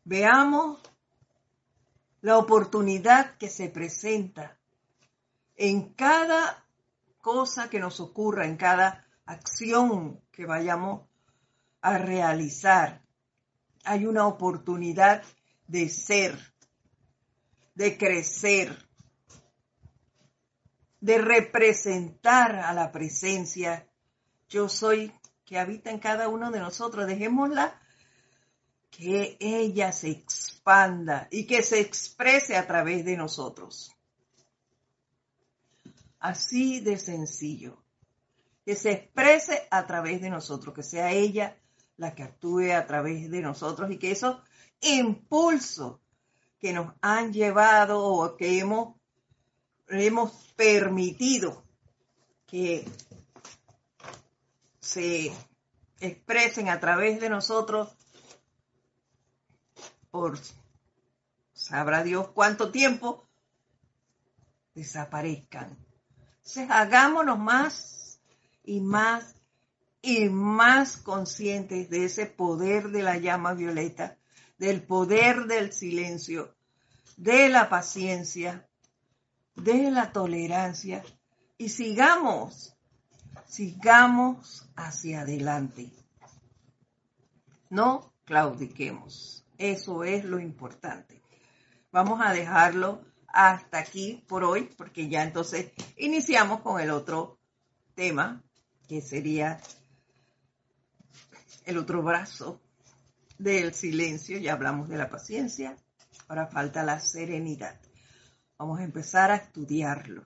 Veamos 0.04 0.80
la 2.22 2.38
oportunidad 2.38 3.36
que 3.38 3.50
se 3.50 3.70
presenta 3.70 4.60
en 5.56 5.92
cada 5.96 6.67
cosa 7.22 7.70
que 7.70 7.80
nos 7.80 8.00
ocurra, 8.00 8.46
en 8.46 8.58
cada 8.58 9.06
acción 9.26 10.22
que 10.32 10.46
vayamos 10.46 11.08
a 11.82 11.98
realizar 11.98 13.08
hay 13.88 14.06
una 14.06 14.28
oportunidad 14.28 15.24
de 15.68 15.90
ser, 15.90 16.38
de 17.74 17.98
crecer, 17.98 18.78
de 21.00 21.18
representar 21.20 22.56
a 22.56 22.74
la 22.74 22.92
presencia. 22.92 23.88
Yo 24.50 24.68
soy 24.68 25.14
que 25.46 25.58
habita 25.58 25.90
en 25.90 26.00
cada 26.00 26.28
uno 26.28 26.52
de 26.52 26.60
nosotros. 26.60 27.08
Dejémosla 27.08 27.80
que 28.90 29.38
ella 29.40 29.92
se 29.92 30.10
expanda 30.10 31.28
y 31.32 31.48
que 31.48 31.64
se 31.64 31.80
exprese 31.80 32.58
a 32.58 32.68
través 32.68 33.06
de 33.06 33.16
nosotros. 33.16 33.97
Así 36.20 36.80
de 36.80 36.98
sencillo. 36.98 37.84
Que 38.66 38.76
se 38.76 38.92
exprese 38.92 39.68
a 39.72 39.86
través 39.88 40.22
de 40.22 40.30
nosotros, 40.30 40.76
que 40.76 40.84
sea 40.84 41.12
ella 41.12 41.58
la 41.96 42.14
que 42.14 42.24
actúe 42.24 42.72
a 42.74 42.86
través 42.86 43.30
de 43.32 43.42
nosotros 43.42 43.90
y 43.92 43.98
que 43.98 44.12
esos 44.12 44.38
impulsos 44.82 46.00
que 46.60 46.74
nos 46.74 46.94
han 47.02 47.34
llevado 47.34 48.04
o 48.04 48.36
que 48.36 48.60
hemos, 48.60 48.96
hemos 49.88 50.32
permitido 50.56 51.64
que 52.46 52.86
se 54.80 55.32
expresen 56.00 56.70
a 56.70 56.80
través 56.80 57.20
de 57.20 57.30
nosotros 57.30 57.90
por 60.12 60.40
sabrá 61.54 62.04
Dios 62.04 62.30
cuánto 62.30 62.72
tiempo 62.72 63.28
desaparezcan. 64.74 65.87
Entonces 66.48 66.72
hagámonos 66.72 67.38
más 67.38 68.22
y 68.64 68.80
más 68.80 69.36
y 70.02 70.30
más 70.30 70.96
conscientes 70.96 71.90
de 71.90 72.06
ese 72.06 72.26
poder 72.26 72.88
de 72.92 73.04
la 73.04 73.18
llama 73.18 73.54
violeta, 73.54 74.18
del 74.58 74.82
poder 74.82 75.44
del 75.48 75.74
silencio, 75.74 76.56
de 77.18 77.50
la 77.50 77.68
paciencia, 77.68 78.66
de 79.56 79.92
la 79.92 80.14
tolerancia 80.14 81.04
y 81.58 81.68
sigamos, 81.68 82.78
sigamos 83.46 84.70
hacia 84.78 85.24
adelante. 85.24 85.92
No 87.70 88.14
claudiquemos. 88.24 89.46
Eso 89.58 90.06
es 90.06 90.24
lo 90.24 90.40
importante. 90.40 91.22
Vamos 91.92 92.22
a 92.24 92.32
dejarlo 92.32 93.02
hasta 93.40 93.78
aquí 93.78 94.26
por 94.28 94.44
hoy, 94.44 94.64
porque 94.76 95.10
ya 95.10 95.22
entonces 95.22 95.72
iniciamos 95.96 96.62
con 96.62 96.82
el 96.82 96.90
otro 96.90 97.38
tema, 97.94 98.44
que 98.88 99.00
sería 99.00 99.62
el 101.64 101.78
otro 101.78 102.02
brazo 102.02 102.60
del 103.38 103.76
silencio, 103.76 104.40
ya 104.40 104.54
hablamos 104.54 104.90
de 104.90 104.98
la 104.98 105.12
paciencia, 105.12 105.78
ahora 106.28 106.48
falta 106.48 106.84
la 106.84 107.00
serenidad. 107.00 107.80
Vamos 108.58 108.80
a 108.80 108.84
empezar 108.84 109.30
a 109.30 109.36
estudiarlo 109.36 110.26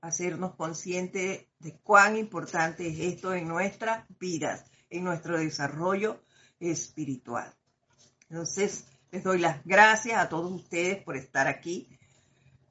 hacernos 0.00 0.54
conscientes 0.54 1.46
de 1.58 1.78
cuán 1.82 2.16
importante 2.16 2.88
es 2.88 2.98
esto 3.14 3.34
en 3.34 3.46
nuestras 3.46 4.06
vidas, 4.18 4.64
en 4.88 5.04
nuestro 5.04 5.38
desarrollo 5.38 6.24
espiritual. 6.58 7.54
Entonces, 8.30 8.86
les 9.10 9.22
doy 9.22 9.38
las 9.38 9.62
gracias 9.66 10.18
a 10.18 10.30
todos 10.30 10.50
ustedes 10.50 11.04
por 11.04 11.18
estar 11.18 11.46
aquí. 11.46 11.88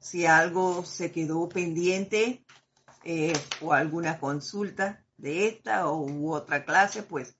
Si 0.02 0.26
algo 0.26 0.84
se 0.84 1.12
quedó 1.12 1.48
pendiente 1.48 2.44
eh, 3.04 3.32
o 3.60 3.72
alguna 3.72 4.18
consulta 4.18 5.06
de 5.16 5.46
esta 5.46 5.88
u 5.88 6.32
otra 6.32 6.64
clase, 6.64 7.04
pues 7.04 7.38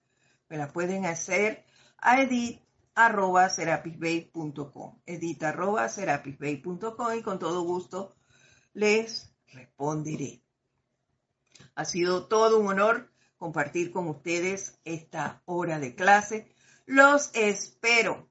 me 0.49 0.59
la 0.59 0.69
pueden 0.69 1.05
hacer 1.05 1.65
a 1.99 2.23
edit 2.23 2.63
arroba 2.95 3.51
serapisbay.com 3.51 5.01
edit 5.07 5.43
arroba 5.43 5.89
serapisbay.com 5.89 7.15
y 7.19 7.23
con 7.23 7.41
todo 7.41 7.63
gusto 7.63 8.15
les 8.75 9.35
responderé. 9.49 10.45
Ha 11.75 11.85
sido 11.85 12.29
todo 12.29 12.61
un 12.61 12.69
honor 12.69 13.13
compartir 13.39 13.91
con 13.91 14.07
ustedes 14.07 14.79
esta 14.85 15.43
hora 15.47 15.81
de 15.81 15.97
clase. 15.97 16.55
Los 16.87 17.31
espero 17.35 18.31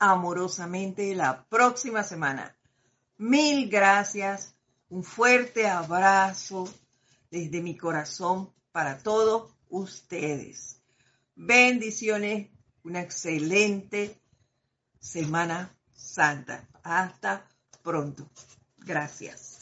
amorosamente 0.00 1.14
la 1.14 1.46
próxima 1.48 2.02
semana. 2.02 2.56
Mil 3.20 3.68
gracias, 3.68 4.54
un 4.88 5.04
fuerte 5.04 5.68
abrazo 5.68 6.72
desde 7.30 7.60
mi 7.60 7.76
corazón 7.76 8.50
para 8.72 8.96
todos 8.96 9.54
ustedes. 9.68 10.80
Bendiciones, 11.34 12.48
una 12.82 13.02
excelente 13.02 14.18
Semana 14.98 15.70
Santa. 15.92 16.66
Hasta 16.82 17.46
pronto. 17.82 18.26
Gracias. 18.78 19.59